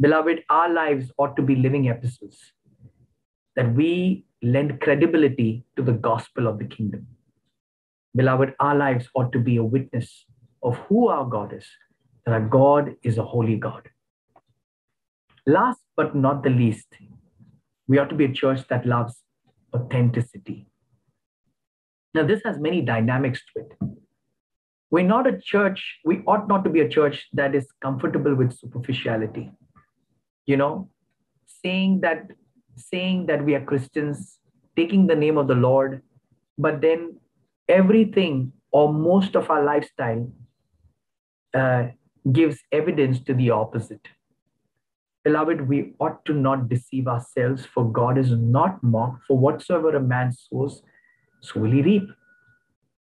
Beloved, 0.00 0.44
our 0.48 0.72
lives 0.72 1.10
ought 1.18 1.34
to 1.36 1.42
be 1.42 1.56
living 1.56 1.86
epistles 1.86 2.38
that 3.56 3.74
we 3.74 4.24
lend 4.42 4.80
credibility 4.80 5.64
to 5.76 5.82
the 5.82 5.92
gospel 5.92 6.46
of 6.46 6.58
the 6.60 6.64
kingdom. 6.64 7.06
Beloved, 8.14 8.54
our 8.60 8.76
lives 8.76 9.08
ought 9.14 9.32
to 9.32 9.40
be 9.40 9.56
a 9.56 9.64
witness 9.64 10.24
of 10.62 10.76
who 10.88 11.08
our 11.08 11.24
God 11.24 11.52
is, 11.52 11.66
that 12.24 12.32
our 12.32 12.48
God 12.48 12.94
is 13.02 13.18
a 13.18 13.24
holy 13.24 13.56
God. 13.56 13.88
Last 15.46 15.80
but 15.96 16.14
not 16.14 16.44
the 16.44 16.50
least, 16.50 16.94
we 17.88 17.98
ought 17.98 18.10
to 18.10 18.14
be 18.14 18.26
a 18.26 18.32
church 18.32 18.68
that 18.68 18.86
loves 18.86 19.20
authenticity. 19.74 20.68
Now, 22.14 22.24
this 22.24 22.40
has 22.44 22.58
many 22.58 22.82
dynamics 22.82 23.42
to 23.52 23.62
it. 23.62 23.72
We're 24.90 25.06
not 25.06 25.26
a 25.26 25.38
church, 25.38 25.98
we 26.04 26.22
ought 26.26 26.48
not 26.48 26.64
to 26.64 26.70
be 26.70 26.80
a 26.80 26.88
church 26.88 27.26
that 27.32 27.54
is 27.54 27.66
comfortable 27.82 28.34
with 28.34 28.56
superficiality. 28.56 29.50
You 30.48 30.56
know, 30.56 30.88
saying 31.62 32.00
that 32.00 32.30
saying 32.76 33.26
that 33.26 33.44
we 33.44 33.54
are 33.54 33.60
Christians, 33.60 34.38
taking 34.76 35.06
the 35.06 35.14
name 35.14 35.36
of 35.36 35.46
the 35.46 35.54
Lord, 35.54 36.02
but 36.56 36.80
then 36.80 37.18
everything 37.68 38.52
or 38.70 38.92
most 38.92 39.36
of 39.36 39.50
our 39.50 39.62
lifestyle 39.62 40.32
uh, 41.52 41.88
gives 42.32 42.58
evidence 42.72 43.20
to 43.24 43.34
the 43.34 43.50
opposite. 43.50 44.08
Beloved, 45.24 45.68
we 45.68 45.92
ought 46.00 46.24
to 46.24 46.32
not 46.32 46.68
deceive 46.70 47.08
ourselves, 47.08 47.66
for 47.66 47.92
God 47.92 48.16
is 48.16 48.30
not 48.30 48.82
mocked. 48.82 49.24
For 49.26 49.36
whatsoever 49.36 49.94
a 49.96 50.00
man 50.00 50.32
sows, 50.32 50.82
so 51.42 51.60
will 51.60 51.70
he 51.72 51.82
reap. 51.82 52.08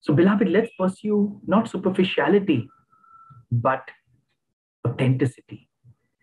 So, 0.02 0.14
beloved, 0.14 0.50
let's 0.50 0.72
pursue 0.78 1.40
not 1.48 1.70
superficiality, 1.70 2.68
but 3.52 3.90
authenticity. 4.86 5.70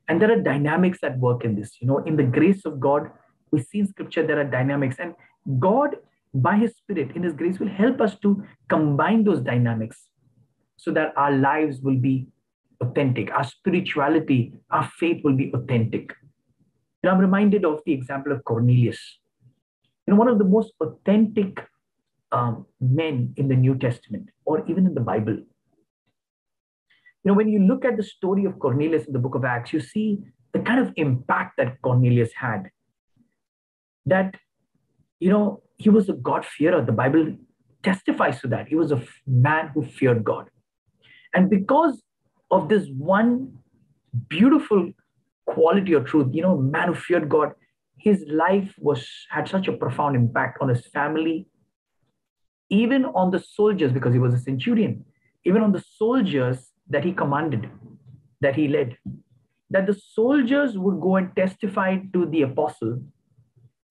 And 0.08 0.20
there 0.20 0.32
are 0.32 0.40
dynamics 0.40 0.98
at 1.02 1.18
work 1.18 1.44
in 1.44 1.54
this. 1.54 1.76
You 1.80 1.86
know, 1.86 1.98
in 1.98 2.16
the 2.16 2.22
grace 2.22 2.64
of 2.64 2.80
God, 2.80 3.10
we 3.50 3.62
see 3.62 3.80
in 3.80 3.86
scripture 3.86 4.26
there 4.26 4.40
are 4.40 4.44
dynamics. 4.44 4.96
And 4.98 5.14
God, 5.58 5.96
by 6.34 6.56
His 6.56 6.76
Spirit, 6.76 7.14
in 7.14 7.22
His 7.22 7.34
grace, 7.34 7.58
will 7.58 7.68
help 7.68 8.00
us 8.00 8.18
to 8.20 8.42
combine 8.68 9.24
those 9.24 9.40
dynamics 9.40 10.08
so 10.76 10.90
that 10.92 11.12
our 11.16 11.32
lives 11.32 11.80
will 11.80 11.96
be 11.96 12.26
authentic. 12.80 13.30
Our 13.30 13.44
spirituality, 13.44 14.54
our 14.70 14.90
faith 14.98 15.22
will 15.24 15.36
be 15.36 15.52
authentic. 15.54 16.14
And 17.02 17.10
I'm 17.10 17.18
reminded 17.18 17.64
of 17.64 17.80
the 17.84 17.92
example 17.92 18.32
of 18.32 18.44
Cornelius. 18.44 19.18
You 20.06 20.14
know, 20.14 20.18
one 20.18 20.28
of 20.28 20.38
the 20.38 20.44
most 20.44 20.72
authentic 20.80 21.60
um, 22.32 22.66
men 22.80 23.34
in 23.36 23.48
the 23.48 23.56
New 23.56 23.76
Testament 23.76 24.28
or 24.44 24.64
even 24.68 24.86
in 24.86 24.94
the 24.94 25.00
Bible. 25.00 25.38
You 27.28 27.34
know, 27.34 27.36
when 27.36 27.50
you 27.50 27.58
look 27.58 27.84
at 27.84 27.98
the 27.98 28.02
story 28.02 28.46
of 28.46 28.58
Cornelius 28.58 29.04
in 29.04 29.12
the 29.12 29.18
book 29.18 29.34
of 29.34 29.44
Acts, 29.44 29.70
you 29.74 29.80
see 29.80 30.20
the 30.54 30.60
kind 30.60 30.80
of 30.80 30.94
impact 30.96 31.58
that 31.58 31.82
Cornelius 31.82 32.32
had. 32.32 32.70
That, 34.06 34.36
you 35.20 35.28
know, 35.28 35.60
he 35.76 35.90
was 35.90 36.08
a 36.08 36.14
God-fearer. 36.14 36.80
The 36.86 36.92
Bible 36.92 37.36
testifies 37.82 38.40
to 38.40 38.48
that. 38.48 38.68
He 38.68 38.76
was 38.76 38.92
a 38.92 39.02
man 39.26 39.72
who 39.74 39.84
feared 39.84 40.24
God. 40.24 40.48
And 41.34 41.50
because 41.50 42.02
of 42.50 42.70
this 42.70 42.88
one 42.96 43.58
beautiful 44.30 44.90
quality 45.44 45.94
or 45.94 46.00
truth, 46.00 46.28
you 46.32 46.40
know, 46.40 46.56
man 46.56 46.88
who 46.88 46.94
feared 46.94 47.28
God, 47.28 47.52
his 47.98 48.24
life 48.26 48.72
was 48.78 49.06
had 49.28 49.46
such 49.46 49.68
a 49.68 49.72
profound 49.74 50.16
impact 50.16 50.62
on 50.62 50.70
his 50.70 50.86
family, 50.86 51.46
even 52.70 53.04
on 53.04 53.32
the 53.32 53.38
soldiers, 53.38 53.92
because 53.92 54.14
he 54.14 54.18
was 54.18 54.32
a 54.32 54.38
centurion, 54.38 55.04
even 55.44 55.60
on 55.60 55.72
the 55.72 55.84
soldiers 55.98 56.72
that 56.90 57.04
he 57.04 57.12
commanded, 57.12 57.68
that 58.40 58.54
he 58.54 58.68
led, 58.68 58.96
that 59.70 59.86
the 59.86 59.94
soldiers 59.94 60.78
would 60.78 61.00
go 61.00 61.16
and 61.16 61.34
testify 61.36 61.98
to 62.12 62.26
the 62.26 62.42
apostle 62.42 63.02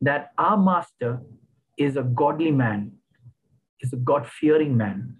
that 0.01 0.31
our 0.38 0.57
master 0.57 1.21
is 1.77 1.97
a 1.97 2.03
godly 2.03 2.51
man, 2.51 2.91
is 3.81 3.93
a 3.93 3.97
God 3.97 4.27
fearing 4.27 4.77
man. 4.77 5.17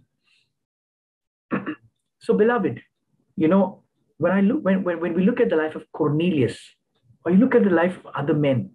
so, 2.20 2.34
beloved, 2.34 2.82
you 3.36 3.48
know, 3.48 3.84
when 4.18 4.32
I 4.32 4.42
look 4.42 4.64
when, 4.64 4.84
when, 4.84 5.00
when 5.00 5.14
we 5.14 5.24
look 5.24 5.40
at 5.40 5.50
the 5.50 5.56
life 5.56 5.76
of 5.76 5.84
Cornelius, 5.94 6.60
or 7.24 7.32
you 7.32 7.38
look 7.38 7.56
at 7.56 7.64
the 7.64 7.70
life 7.70 7.98
of 7.98 8.08
other 8.16 8.34
men, 8.34 8.72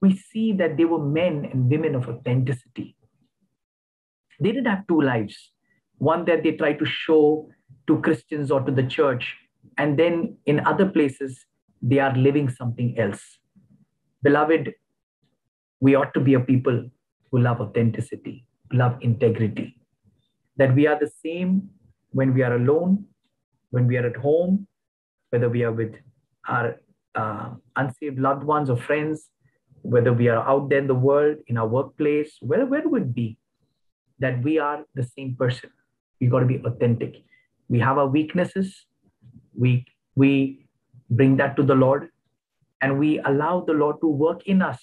we 0.00 0.16
see 0.16 0.52
that 0.52 0.76
they 0.76 0.84
were 0.84 1.04
men 1.04 1.48
and 1.52 1.70
women 1.70 1.94
of 1.94 2.08
authenticity. 2.08 2.96
They 4.38 4.52
didn't 4.52 4.66
have 4.66 4.86
two 4.86 5.00
lives 5.00 5.52
one 5.98 6.24
that 6.26 6.42
they 6.42 6.52
tried 6.52 6.78
to 6.78 6.84
show 6.84 7.48
to 7.86 8.00
Christians 8.00 8.50
or 8.50 8.60
to 8.60 8.72
the 8.72 8.82
church, 8.82 9.36
and 9.78 9.98
then 9.98 10.36
in 10.46 10.60
other 10.60 10.86
places, 10.86 11.46
they 11.82 11.98
are 11.98 12.16
living 12.16 12.48
something 12.48 12.98
else. 12.98 13.22
Beloved, 14.22 14.74
we 15.80 15.94
ought 15.94 16.14
to 16.14 16.20
be 16.20 16.34
a 16.34 16.40
people 16.40 16.88
who 17.30 17.38
love 17.38 17.60
authenticity, 17.60 18.44
love 18.72 18.96
integrity, 19.00 19.76
that 20.56 20.74
we 20.74 20.86
are 20.86 20.98
the 20.98 21.10
same 21.24 21.68
when 22.10 22.32
we 22.34 22.42
are 22.42 22.56
alone, 22.56 23.04
when 23.70 23.86
we 23.86 23.96
are 23.96 24.06
at 24.06 24.16
home, 24.16 24.66
whether 25.30 25.48
we 25.48 25.62
are 25.62 25.72
with 25.72 25.94
our 26.48 26.76
uh, 27.14 27.50
unsaved 27.76 28.18
loved 28.18 28.44
ones 28.44 28.70
or 28.70 28.76
friends, 28.76 29.28
whether 29.82 30.12
we 30.12 30.28
are 30.28 30.48
out 30.48 30.68
there 30.70 30.78
in 30.78 30.86
the 30.86 30.94
world, 30.94 31.36
in 31.46 31.58
our 31.58 31.66
workplace, 31.66 32.36
where, 32.40 32.66
where 32.66 32.88
would 32.88 33.14
be? 33.14 33.38
that 34.18 34.42
we 34.42 34.58
are 34.58 34.84
the 34.94 35.04
same 35.04 35.36
person. 35.36 35.70
We 36.20 36.28
got 36.28 36.40
to 36.40 36.46
be 36.46 36.62
authentic. 36.64 37.22
We 37.68 37.80
have 37.80 37.98
our 37.98 38.06
weaknesses. 38.06 38.86
We 39.58 39.86
we 40.14 40.66
bring 41.10 41.36
that 41.36 41.56
to 41.56 41.62
the 41.62 41.74
Lord, 41.74 42.08
and 42.80 42.98
we 42.98 43.18
allow 43.20 43.60
the 43.60 43.72
Lord 43.72 43.96
to 44.00 44.08
work 44.08 44.46
in 44.46 44.62
us 44.62 44.80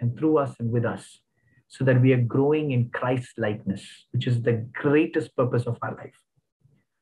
and 0.00 0.18
through 0.18 0.38
us 0.38 0.54
and 0.58 0.70
with 0.70 0.84
us, 0.84 1.20
so 1.68 1.84
that 1.84 2.00
we 2.00 2.12
are 2.12 2.20
growing 2.20 2.72
in 2.72 2.90
Christ 2.90 3.38
likeness, 3.38 3.86
which 4.12 4.26
is 4.26 4.42
the 4.42 4.66
greatest 4.72 5.34
purpose 5.36 5.66
of 5.66 5.78
our 5.82 5.94
life. 5.94 6.18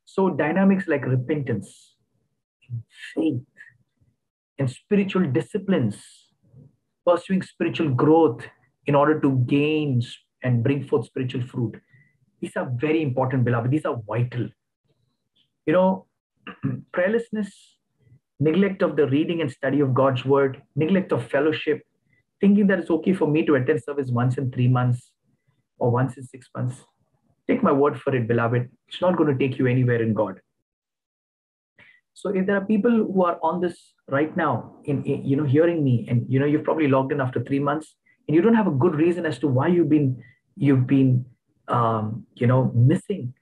So 0.04 0.30
dynamics 0.30 0.88
like 0.88 1.06
repentance, 1.06 1.96
faith, 3.14 3.42
and 4.58 4.70
spiritual 4.70 5.30
disciplines, 5.30 5.96
pursuing 7.06 7.42
spiritual 7.42 7.90
growth 7.90 8.42
in 8.86 8.94
order 8.94 9.20
to 9.20 9.36
gain 9.46 10.02
and 10.42 10.62
bring 10.62 10.84
forth 10.84 11.06
spiritual 11.06 11.42
fruit. 11.42 11.80
These 12.40 12.56
are 12.56 12.70
very 12.76 13.02
important, 13.02 13.44
beloved. 13.44 13.70
These 13.70 13.84
are 13.84 14.00
vital. 14.06 14.48
You 15.66 15.73
know, 15.73 16.07
prayerlessness, 16.92 17.51
neglect 18.38 18.83
of 18.83 18.96
the 18.96 19.07
reading 19.09 19.40
and 19.40 19.51
study 19.51 19.81
of 19.81 19.94
God's 19.94 20.25
word, 20.25 20.62
neglect 20.75 21.12
of 21.12 21.29
fellowship, 21.31 21.83
thinking 22.40 22.66
that 22.68 22.79
it's 22.79 22.90
okay 22.90 23.12
for 23.12 23.29
me 23.29 23.44
to 23.46 23.55
attend 23.57 23.83
service 23.83 24.11
once 24.11 24.38
in 24.38 24.51
three 24.51 24.68
months 24.68 25.12
or 25.79 25.90
once 25.90 26.16
in 26.16 26.25
six 26.25 26.49
months. 26.57 26.77
Take 27.49 27.62
my 27.62 27.73
word 27.73 28.01
for 28.01 28.14
it, 28.14 28.27
beloved. 28.27 28.70
It's 28.88 29.01
not 29.01 29.16
going 29.16 29.37
to 29.37 29.38
take 29.38 29.59
you 29.59 29.66
anywhere 29.66 30.03
in 30.03 30.14
God. 30.14 30.40
So 32.14 32.31
if 32.31 32.46
there 32.46 32.57
are 32.57 32.64
people 32.64 32.90
who 32.90 33.25
are 33.25 33.38
on 33.42 33.61
this 33.61 33.94
right 34.09 34.35
now, 34.37 34.77
in, 34.85 35.03
in 35.05 35.25
you 35.25 35.37
know, 35.37 35.44
hearing 35.44 35.83
me, 35.83 36.07
and 36.09 36.27
you 36.29 36.38
know, 36.38 36.46
you've 36.46 36.64
probably 36.64 36.88
logged 36.88 37.12
in 37.12 37.20
after 37.20 37.42
three 37.42 37.59
months, 37.59 37.94
and 38.29 38.35
you 38.35 38.42
don't 38.42 38.55
have 38.55 38.66
a 38.66 38.73
good 38.83 38.94
reason 38.94 39.27
as 39.27 39.38
to 39.38 39.49
why 39.49 39.68
you've 39.68 39.88
been 39.88 40.23
you've 40.57 40.87
been 40.87 41.25
um, 41.68 42.27
you 42.35 42.46
know 42.46 42.70
missing 42.75 43.33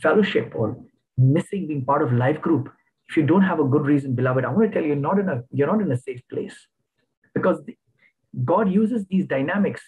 fellowship 0.00 0.52
or 0.54 0.78
missing 1.16 1.66
being 1.66 1.84
part 1.84 2.02
of 2.02 2.12
life 2.12 2.40
group 2.40 2.68
if 3.08 3.16
you 3.16 3.24
don't 3.24 3.42
have 3.42 3.60
a 3.60 3.64
good 3.64 3.86
reason 3.86 4.14
beloved 4.14 4.44
i 4.44 4.48
want 4.48 4.70
to 4.70 4.74
tell 4.74 4.82
you 4.82 4.88
you're 4.88 5.06
not 5.08 5.18
in 5.18 5.28
a 5.28 5.42
you're 5.52 5.66
not 5.66 5.80
in 5.80 5.90
a 5.92 5.98
safe 5.98 6.22
place. 6.30 6.56
Because 7.34 7.60
god 8.44 8.72
uses 8.72 9.06
these 9.06 9.26
dynamics 9.26 9.82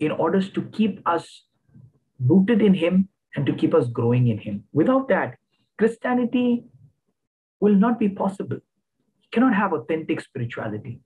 in 0.00 0.10
order 0.10 0.42
to 0.42 0.62
keep 0.76 1.00
us 1.06 1.44
rooted 2.20 2.62
in 2.62 2.74
him 2.74 3.08
and 3.36 3.46
to 3.46 3.52
keep 3.52 3.74
us 3.74 3.88
growing 3.88 4.28
in 4.28 4.38
him. 4.38 4.64
Without 4.72 5.08
that 5.08 5.36
christianity 5.78 6.64
will 7.60 7.74
not 7.74 7.98
be 7.98 8.08
possible. 8.08 8.56
You 8.56 9.28
cannot 9.32 9.54
have 9.54 9.72
authentic 9.72 10.20
spirituality. 10.20 11.00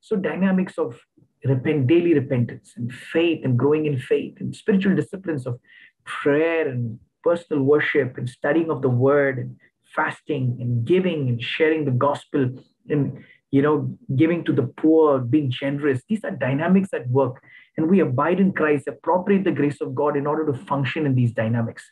So 0.00 0.16
dynamics 0.16 0.78
of 0.78 0.98
repent, 1.44 1.86
daily 1.86 2.14
repentance 2.14 2.74
and 2.76 2.92
faith 2.92 3.44
and 3.44 3.58
growing 3.58 3.86
in 3.86 3.98
faith 3.98 4.34
and 4.40 4.54
spiritual 4.54 4.94
disciplines 4.94 5.46
of 5.46 5.58
prayer 6.04 6.68
and 6.68 6.98
personal 7.22 7.62
worship 7.62 8.18
and 8.18 8.28
studying 8.28 8.70
of 8.70 8.82
the 8.82 8.88
word 8.88 9.38
and 9.38 9.56
fasting 9.94 10.56
and 10.60 10.84
giving 10.84 11.28
and 11.28 11.42
sharing 11.42 11.84
the 11.84 11.90
gospel 11.90 12.50
and 12.88 13.24
you 13.50 13.62
know 13.62 13.96
giving 14.16 14.44
to 14.44 14.52
the 14.52 14.62
poor 14.62 15.18
being 15.18 15.50
generous. 15.50 16.02
These 16.08 16.24
are 16.24 16.30
dynamics 16.30 16.90
at 16.92 17.08
work. 17.08 17.42
And 17.76 17.88
we 17.88 18.00
abide 18.00 18.40
in 18.40 18.52
christ 18.52 18.86
appropriate 18.86 19.44
the 19.44 19.52
grace 19.52 19.80
of 19.80 19.94
god 19.94 20.16
in 20.16 20.26
order 20.26 20.44
to 20.46 20.58
function 20.64 21.06
in 21.06 21.14
these 21.14 21.32
dynamics. 21.32 21.84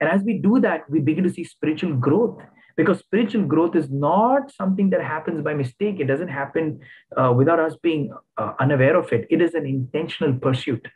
And 0.00 0.10
as 0.10 0.22
we 0.22 0.38
do 0.38 0.60
that 0.60 0.88
we 0.90 1.00
begin 1.00 1.24
to 1.24 1.30
see 1.30 1.44
spiritual 1.44 1.94
growth. 1.94 2.40
Because 2.74 3.00
spiritual 3.00 3.44
growth 3.44 3.76
is 3.76 3.90
not 3.90 4.50
something 4.50 4.88
that 4.90 5.02
happens 5.02 5.42
by 5.44 5.52
mistake. 5.52 6.00
It 6.00 6.06
doesn't 6.06 6.28
happen 6.28 6.80
uh, 7.14 7.30
without 7.36 7.60
us 7.60 7.76
being 7.82 8.10
uh, 8.38 8.54
unaware 8.60 8.96
of 8.96 9.12
it. 9.12 9.26
It 9.28 9.42
is 9.42 9.52
an 9.52 9.66
intentional 9.66 10.38
pursuit. 10.38 10.88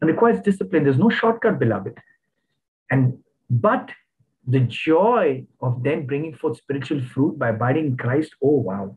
And 0.00 0.10
requires 0.10 0.40
discipline. 0.40 0.82
There's 0.82 0.98
no 0.98 1.10
shortcut 1.10 1.60
beloved 1.60 1.94
and 2.94 3.18
but 3.66 3.90
the 4.56 4.60
joy 4.60 5.44
of 5.60 5.82
then 5.86 6.06
bringing 6.06 6.34
forth 6.40 6.58
spiritual 6.58 7.00
fruit 7.12 7.38
by 7.38 7.48
abiding 7.50 7.86
in 7.86 7.96
christ 7.96 8.34
oh 8.42 8.58
wow. 8.68 8.96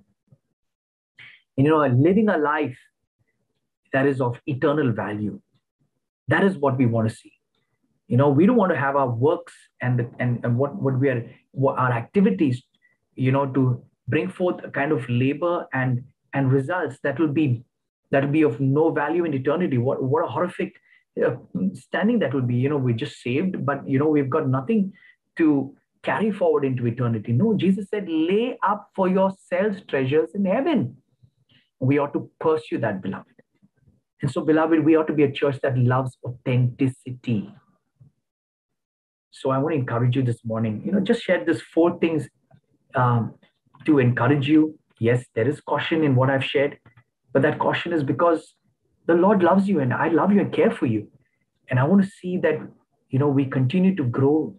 And, 1.58 1.66
you 1.66 1.72
know 1.72 1.86
living 2.08 2.30
a 2.30 2.38
life 2.38 2.78
that 3.94 4.06
is 4.06 4.22
of 4.22 4.40
eternal 4.46 4.92
value. 4.92 5.40
That 6.28 6.44
is 6.44 6.58
what 6.58 6.78
we 6.78 6.86
want 6.86 7.10
to 7.10 7.16
see. 7.16 7.34
You 8.08 8.18
know 8.18 8.30
we 8.30 8.46
don't 8.46 8.62
want 8.64 8.72
to 8.74 8.80
have 8.80 8.96
our 8.96 9.10
works 9.10 9.54
and 9.82 10.00
the, 10.00 10.10
and, 10.20 10.44
and 10.44 10.58
what 10.58 10.76
what 10.76 11.00
we 11.00 11.10
are 11.10 11.22
what 11.52 11.78
our 11.78 11.92
activities 11.92 12.64
you 13.16 13.32
know 13.32 13.46
to 13.58 13.82
bring 14.08 14.30
forth 14.30 14.64
a 14.64 14.70
kind 14.70 14.92
of 14.92 15.10
labor 15.10 15.56
and 15.74 16.04
and 16.34 16.52
results 16.52 16.98
that 17.04 17.20
will 17.20 17.34
be 17.40 17.64
that 18.12 18.24
will 18.24 18.32
be 18.32 18.44
of 18.44 18.60
no 18.60 18.92
value 18.92 19.26
in 19.26 19.34
eternity. 19.34 19.78
What 19.78 20.04
what 20.04 20.24
a 20.26 20.28
horrific 20.28 20.76
standing 21.74 22.20
that 22.20 22.34
would 22.34 22.48
be, 22.48 22.56
you 22.56 22.70
know, 22.70 22.78
we're 22.78 22.96
just 22.96 23.22
saved, 23.22 23.66
but, 23.66 23.88
you 23.88 24.00
know, 24.00 24.08
we've 24.08 24.30
got 24.30 24.48
nothing 24.48 24.94
to 25.38 25.76
carry 26.04 26.32
forward 26.32 26.64
into 26.64 26.86
eternity. 26.88 27.34
No, 27.34 27.54
Jesus 27.56 27.88
said, 27.90 28.08
lay 28.08 28.58
up 28.64 28.90
for 28.96 29.08
yourselves 29.08 29.82
treasures 29.88 30.30
in 30.34 30.46
heaven. 30.46 30.98
We 31.80 32.00
ought 32.00 32.14
to 32.14 32.30
pursue 32.40 32.80
that, 32.80 33.02
beloved. 33.02 33.28
And 34.22 34.32
so, 34.32 34.42
beloved, 34.42 34.84
we 34.84 34.96
ought 34.96 35.08
to 35.08 35.14
be 35.14 35.24
a 35.24 35.32
church 35.32 35.60
that 35.62 35.78
loves 35.78 36.18
authenticity. 36.26 37.54
So 39.32 39.52
I 39.52 39.60
want 39.60 39.74
to 39.74 39.80
encourage 39.80 40.16
you 40.16 40.24
this 40.24 40.44
morning, 40.44 40.82
you 40.84 40.92
know, 40.92 41.00
just 41.00 41.22
share 41.22 41.46
these 41.46 41.62
four 41.62 42.00
things 42.00 42.28
um, 42.96 43.36
to 43.86 44.00
encourage 44.00 44.48
you. 44.48 44.80
Yes, 45.00 45.26
there 45.36 45.48
is 45.48 45.62
caution 45.62 46.04
in 46.04 46.16
what 46.16 46.32
I've 46.32 46.44
shared, 46.44 46.80
but 47.34 47.44
that 47.44 47.60
caution 47.60 47.94
is 47.94 48.02
because 48.02 48.56
the 49.08 49.16
Lord 49.16 49.42
loves 49.42 49.68
you 49.68 49.80
and 49.80 49.94
I 49.94 50.10
love 50.10 50.32
you 50.32 50.42
and 50.42 50.54
care 50.54 50.72
for 50.72 50.86
you. 50.86 51.08
And 51.70 51.80
I 51.80 51.84
want 51.84 52.04
to 52.04 52.10
see 52.10 52.38
that, 52.40 52.60
you 53.10 53.20
know, 53.20 53.28
we 53.28 53.46
continue 53.46 53.96
to 53.96 54.04
grow 54.04 54.56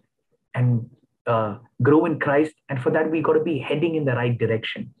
and 0.53 0.89
uh, 1.25 1.57
grow 1.81 2.05
in 2.05 2.19
Christ. 2.19 2.53
And 2.67 2.81
for 2.81 2.91
that, 2.91 3.09
we 3.09 3.21
got 3.21 3.33
to 3.33 3.43
be 3.43 3.59
heading 3.59 3.95
in 3.95 4.05
the 4.05 4.13
right 4.13 4.37
direction. 4.37 4.93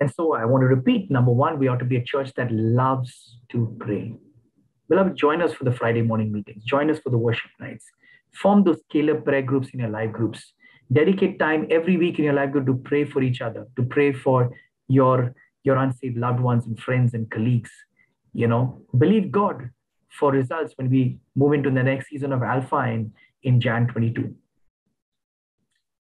And 0.00 0.12
so 0.12 0.34
I 0.34 0.44
want 0.44 0.62
to 0.62 0.66
repeat 0.66 1.10
number 1.10 1.30
one, 1.30 1.58
we 1.58 1.68
ought 1.68 1.78
to 1.78 1.84
be 1.84 1.96
a 1.96 2.04
church 2.04 2.32
that 2.34 2.50
loves 2.50 3.38
to 3.50 3.76
pray. 3.78 4.14
Beloved, 4.88 5.16
join 5.16 5.40
us 5.40 5.52
for 5.52 5.64
the 5.64 5.72
Friday 5.72 6.02
morning 6.02 6.32
meetings, 6.32 6.64
join 6.64 6.90
us 6.90 6.98
for 6.98 7.10
the 7.10 7.18
worship 7.18 7.50
nights. 7.60 7.86
Form 8.34 8.64
those 8.64 8.80
Caleb 8.90 9.24
prayer 9.24 9.42
groups 9.42 9.68
in 9.72 9.80
your 9.80 9.88
life 9.88 10.12
groups. 10.12 10.52
Dedicate 10.92 11.38
time 11.38 11.66
every 11.70 11.96
week 11.96 12.18
in 12.18 12.24
your 12.24 12.34
life 12.34 12.50
group 12.50 12.66
to 12.66 12.74
pray 12.74 13.04
for 13.04 13.22
each 13.22 13.40
other, 13.40 13.66
to 13.76 13.82
pray 13.82 14.12
for 14.12 14.50
your, 14.88 15.34
your 15.62 15.76
unsaved 15.76 16.18
loved 16.18 16.40
ones 16.40 16.66
and 16.66 16.78
friends 16.78 17.14
and 17.14 17.30
colleagues. 17.30 17.70
You 18.34 18.48
know, 18.48 18.82
believe 18.98 19.30
God 19.30 19.70
for 20.10 20.32
results 20.32 20.74
when 20.76 20.90
we 20.90 21.18
move 21.34 21.54
into 21.54 21.70
the 21.70 21.82
next 21.82 22.08
season 22.08 22.32
of 22.32 22.42
Alpha 22.42 23.04
in, 23.42 23.60
Jan 23.60 23.86
22. 23.86 24.34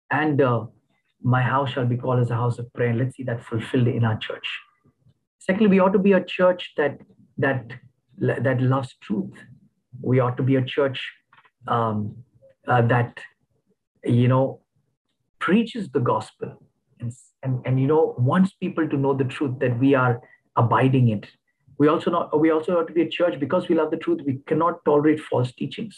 And 0.09 0.41
uh, 0.41 0.65
my 1.21 1.41
house 1.41 1.71
shall 1.71 1.85
be 1.85 1.97
called 1.97 2.19
as 2.19 2.31
a 2.31 2.35
house 2.35 2.59
of 2.59 2.71
prayer. 2.73 2.93
Let's 2.93 3.15
see 3.15 3.23
that 3.23 3.43
fulfilled 3.43 3.87
in 3.87 4.03
our 4.03 4.17
church. 4.17 4.47
Secondly, 5.39 5.67
we 5.67 5.79
ought 5.79 5.93
to 5.93 5.99
be 5.99 6.13
a 6.13 6.23
church 6.23 6.73
that 6.77 6.99
that 7.37 7.71
that 8.17 8.61
loves 8.61 8.95
truth. 9.01 9.33
We 10.01 10.19
ought 10.19 10.37
to 10.37 10.43
be 10.43 10.55
a 10.55 10.63
church 10.63 11.11
um, 11.67 12.15
uh, 12.67 12.81
that 12.83 13.19
you 14.03 14.27
know 14.27 14.61
preaches 15.39 15.89
the 15.89 15.99
gospel 15.99 16.61
and, 16.99 17.11
and 17.41 17.61
and 17.65 17.79
you 17.79 17.87
know 17.87 18.15
wants 18.17 18.53
people 18.53 18.87
to 18.87 18.97
know 18.97 19.13
the 19.13 19.23
truth 19.23 19.57
that 19.59 19.79
we 19.79 19.95
are 19.95 20.21
abiding 20.55 21.09
it. 21.09 21.27
We 21.81 21.87
also 21.93 22.11
not 22.11 22.39
we 22.39 22.51
also 22.55 22.77
ought 22.77 22.87
to 22.87 22.93
be 22.93 23.03
a 23.03 23.11
church 23.17 23.39
because 23.39 23.67
we 23.69 23.75
love 23.75 23.91
the 23.91 24.01
truth. 24.05 24.21
We 24.25 24.39
cannot 24.49 24.83
tolerate 24.85 25.21
false 25.29 25.51
teachings, 25.61 25.95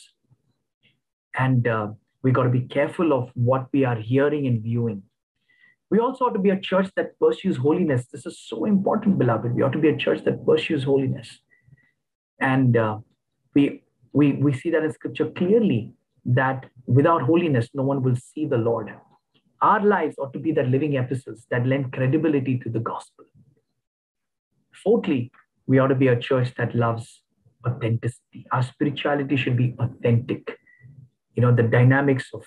and 1.46 1.68
uh, 1.68 1.88
we 2.22 2.32
got 2.38 2.44
to 2.44 2.54
be 2.60 2.62
careful 2.78 3.18
of 3.18 3.32
what 3.34 3.68
we 3.74 3.84
are 3.84 4.00
hearing 4.12 4.48
and 4.52 4.64
viewing 4.70 5.04
we 5.94 6.00
also 6.00 6.26
ought 6.26 6.34
to 6.34 6.40
be 6.40 6.50
a 6.50 6.60
church 6.60 6.90
that 6.96 7.20
pursues 7.20 7.56
holiness. 7.56 8.08
This 8.12 8.26
is 8.26 8.40
so 8.40 8.66
important, 8.66 9.20
beloved. 9.20 9.54
We 9.54 9.62
ought 9.62 9.74
to 9.74 9.84
be 9.88 9.90
a 9.90 9.96
church 9.96 10.24
that 10.26 10.44
pursues 10.44 10.84
holiness. 10.84 11.38
And 12.40 12.76
uh, 12.76 12.98
we, 13.54 13.84
we, 14.12 14.34
we 14.34 14.54
see 14.54 14.72
that 14.72 14.84
in 14.84 14.92
scripture 14.92 15.30
clearly 15.30 15.94
that 16.26 16.66
without 16.88 17.22
holiness, 17.22 17.70
no 17.76 17.84
one 17.84 18.02
will 18.02 18.16
see 18.16 18.48
the 18.48 18.58
Lord. 18.58 18.92
Our 19.62 19.86
lives 19.86 20.16
ought 20.18 20.34
to 20.34 20.40
be 20.40 20.52
that 20.54 20.68
living 20.70 20.96
epistles 20.96 21.46
that 21.52 21.68
lend 21.68 21.94
credibility 21.94 22.58
to 22.64 22.70
the 22.70 22.80
gospel. 22.80 23.26
Fourthly, 24.84 25.32
we 25.68 25.80
ought 25.80 25.88
to 25.88 25.96
be 25.96 26.08
a 26.08 26.20
church 26.20 26.54
that 26.58 26.76
loves 26.76 27.22
authenticity. 27.68 28.46
Our 28.52 28.64
spirituality 28.64 29.36
should 29.38 29.58
be 29.58 29.76
authentic. 29.80 30.58
You 31.36 31.42
know, 31.42 31.56
the 31.56 31.64
dynamics 31.64 32.30
of 32.34 32.44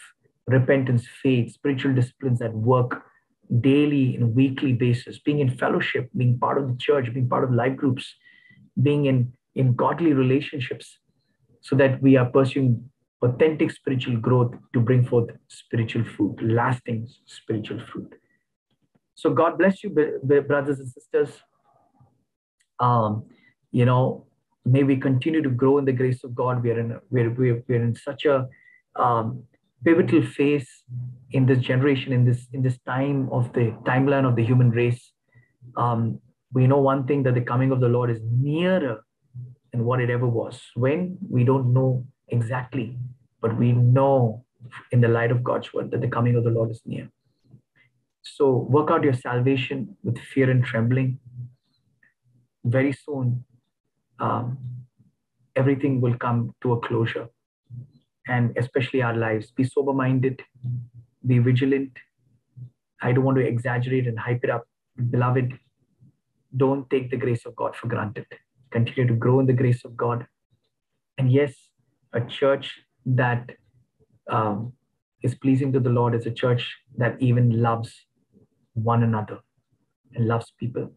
repentance, 0.46 1.06
faith, 1.22 1.52
spiritual 1.52 1.94
disciplines 1.94 2.40
at 2.40 2.52
work 2.52 3.02
daily 3.60 4.16
and 4.16 4.34
weekly 4.34 4.72
basis, 4.72 5.18
being 5.18 5.40
in 5.40 5.50
fellowship, 5.56 6.10
being 6.16 6.38
part 6.38 6.58
of 6.58 6.68
the 6.68 6.76
church, 6.76 7.12
being 7.12 7.28
part 7.28 7.44
of 7.44 7.52
life 7.52 7.76
groups, 7.76 8.14
being 8.82 9.06
in, 9.06 9.32
in 9.54 9.74
godly 9.74 10.12
relationships, 10.12 10.98
so 11.60 11.76
that 11.76 12.00
we 12.02 12.16
are 12.16 12.26
pursuing 12.26 12.90
authentic 13.22 13.70
spiritual 13.70 14.16
growth 14.16 14.54
to 14.72 14.80
bring 14.80 15.04
forth 15.04 15.30
spiritual 15.48 16.04
fruit, 16.04 16.36
lasting 16.42 17.08
spiritual 17.24 17.80
fruit. 17.80 18.14
So 19.14 19.30
God 19.30 19.58
bless 19.58 19.82
you, 19.82 19.90
brothers 19.90 20.78
and 20.78 20.88
sisters. 20.88 21.30
Um, 22.80 23.24
you 23.72 23.84
know, 23.84 24.26
may 24.64 24.82
we 24.82 24.96
continue 24.96 25.42
to 25.42 25.48
grow 25.50 25.78
in 25.78 25.84
the 25.84 25.92
grace 25.92 26.24
of 26.24 26.34
God. 26.34 26.62
We 26.62 26.70
are 26.70 26.80
in 26.80 26.98
we're, 27.10 27.30
we're, 27.30 27.62
we're 27.68 27.82
in 27.82 27.94
such 27.94 28.24
a 28.24 28.48
um, 28.96 29.44
pivotal 29.84 30.22
phase 30.22 30.68
in 31.30 31.46
this 31.46 31.58
generation, 31.58 32.12
in 32.12 32.24
this 32.24 32.46
in 32.52 32.62
this 32.62 32.78
time 32.86 33.28
of 33.30 33.52
the 33.52 33.74
timeline 33.84 34.28
of 34.28 34.36
the 34.36 34.44
human 34.44 34.70
race. 34.70 35.12
Um, 35.76 36.20
we 36.52 36.66
know 36.66 36.78
one 36.78 37.06
thing 37.06 37.22
that 37.24 37.34
the 37.34 37.40
coming 37.40 37.70
of 37.70 37.80
the 37.80 37.88
Lord 37.88 38.10
is 38.10 38.20
nearer 38.22 39.04
than 39.72 39.84
what 39.84 40.00
it 40.00 40.10
ever 40.10 40.26
was. 40.26 40.60
When 40.74 41.18
we 41.28 41.44
don't 41.44 41.72
know 41.72 42.06
exactly, 42.28 42.98
but 43.40 43.56
we 43.56 43.72
know 43.72 44.44
in 44.90 45.00
the 45.00 45.08
light 45.08 45.30
of 45.30 45.44
God's 45.44 45.72
word 45.72 45.90
that 45.90 46.00
the 46.00 46.08
coming 46.08 46.36
of 46.36 46.44
the 46.44 46.50
Lord 46.50 46.70
is 46.70 46.80
near. 46.86 47.08
So 48.22 48.66
work 48.70 48.90
out 48.90 49.04
your 49.04 49.12
salvation 49.12 49.96
with 50.02 50.18
fear 50.18 50.50
and 50.50 50.64
trembling. 50.64 51.18
Very 52.66 52.92
soon, 52.92 53.44
um, 54.18 54.58
everything 55.54 56.00
will 56.00 56.16
come 56.16 56.54
to 56.62 56.72
a 56.72 56.80
closure 56.80 57.28
and 58.28 58.56
especially 58.58 59.02
our 59.02 59.16
lives. 59.16 59.50
Be 59.52 59.64
sober 59.64 59.92
minded, 59.92 60.42
be 61.26 61.38
vigilant. 61.38 61.92
I 63.00 63.12
don't 63.12 63.24
want 63.24 63.38
to 63.38 63.46
exaggerate 63.46 64.06
and 64.06 64.18
hype 64.18 64.42
it 64.42 64.50
up. 64.50 64.66
Beloved, 65.10 65.58
don't 66.56 66.88
take 66.90 67.10
the 67.10 67.16
grace 67.16 67.46
of 67.46 67.54
God 67.54 67.76
for 67.76 67.86
granted. 67.86 68.26
Continue 68.70 69.06
to 69.06 69.14
grow 69.14 69.40
in 69.40 69.46
the 69.46 69.52
grace 69.52 69.84
of 69.84 69.96
God. 69.96 70.26
And 71.18 71.30
yes, 71.30 71.54
a 72.12 72.20
church 72.20 72.80
that 73.06 73.50
um, 74.28 74.72
is 75.22 75.34
pleasing 75.34 75.72
to 75.72 75.80
the 75.80 75.90
Lord 75.90 76.14
is 76.14 76.26
a 76.26 76.30
church 76.30 76.76
that 76.96 77.16
even 77.20 77.62
loves 77.62 77.94
one 78.74 79.02
another 79.02 79.38
and 80.14 80.26
loves 80.26 80.52
people. 80.58 80.90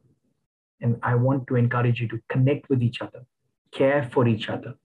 And 0.82 0.98
I 1.04 1.16
want 1.16 1.48
to 1.48 1.56
encourage 1.56 2.00
you 2.00 2.08
to 2.10 2.20
connect 2.30 2.70
with 2.70 2.82
each 2.82 3.02
other, 3.02 3.26
care 3.72 4.10
for 4.12 4.28
each 4.28 4.50
other. 4.50 4.76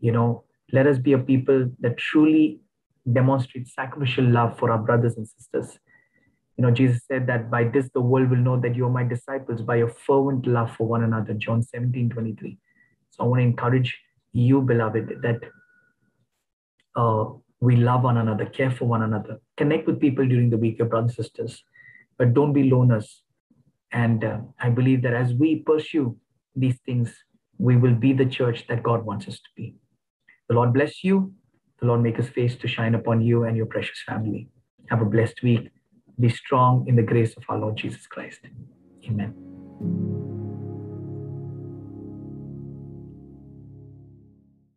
You 0.00 0.12
know, 0.12 0.44
let 0.72 0.86
us 0.86 0.98
be 0.98 1.12
a 1.12 1.18
people 1.18 1.70
that 1.80 1.96
truly 1.96 2.60
demonstrate 3.10 3.68
sacrificial 3.68 4.24
love 4.24 4.58
for 4.58 4.70
our 4.70 4.78
brothers 4.78 5.16
and 5.16 5.26
sisters. 5.26 5.78
You 6.56 6.62
know, 6.62 6.70
Jesus 6.70 7.02
said 7.08 7.26
that 7.28 7.50
by 7.50 7.64
this 7.64 7.88
the 7.94 8.00
world 8.00 8.30
will 8.30 8.36
know 8.36 8.60
that 8.60 8.76
you 8.76 8.86
are 8.86 8.90
my 8.90 9.04
disciples 9.04 9.62
by 9.62 9.76
your 9.76 9.88
fervent 9.88 10.46
love 10.46 10.74
for 10.76 10.86
one 10.86 11.02
another, 11.02 11.34
John 11.34 11.62
17, 11.62 12.10
23. 12.10 12.58
So 13.10 13.24
I 13.24 13.26
want 13.26 13.40
to 13.40 13.44
encourage 13.44 13.98
you, 14.32 14.60
beloved, 14.60 15.22
that 15.22 15.40
uh, 16.94 17.24
we 17.60 17.76
love 17.76 18.02
one 18.02 18.16
another, 18.16 18.46
care 18.46 18.70
for 18.70 18.86
one 18.86 19.02
another, 19.02 19.40
connect 19.56 19.86
with 19.86 20.00
people 20.00 20.26
during 20.26 20.50
the 20.50 20.58
week, 20.58 20.78
your 20.78 20.88
brothers 20.88 21.16
and 21.16 21.24
sisters, 21.24 21.62
but 22.18 22.34
don't 22.34 22.52
be 22.52 22.70
loners. 22.70 23.06
And 23.92 24.24
uh, 24.24 24.38
I 24.60 24.70
believe 24.70 25.02
that 25.02 25.14
as 25.14 25.34
we 25.34 25.56
pursue 25.56 26.16
these 26.56 26.78
things, 26.86 27.14
we 27.58 27.76
will 27.76 27.94
be 27.94 28.12
the 28.12 28.26
church 28.26 28.66
that 28.68 28.82
God 28.82 29.04
wants 29.04 29.28
us 29.28 29.34
to 29.34 29.50
be. 29.56 29.74
The 30.48 30.54
Lord 30.54 30.72
bless 30.72 31.04
you. 31.04 31.32
The 31.80 31.86
Lord 31.86 32.02
make 32.02 32.16
his 32.16 32.28
face 32.28 32.56
to 32.56 32.68
shine 32.68 32.94
upon 32.94 33.22
you 33.22 33.44
and 33.44 33.56
your 33.56 33.66
precious 33.66 34.02
family. 34.06 34.48
Have 34.88 35.02
a 35.02 35.06
blessed 35.06 35.42
week. 35.42 35.70
Be 36.20 36.28
strong 36.28 36.86
in 36.86 36.96
the 36.96 37.02
grace 37.02 37.34
of 37.36 37.44
our 37.48 37.58
Lord 37.58 37.76
Jesus 37.76 38.06
Christ. 38.06 38.40
Amen. 39.06 40.11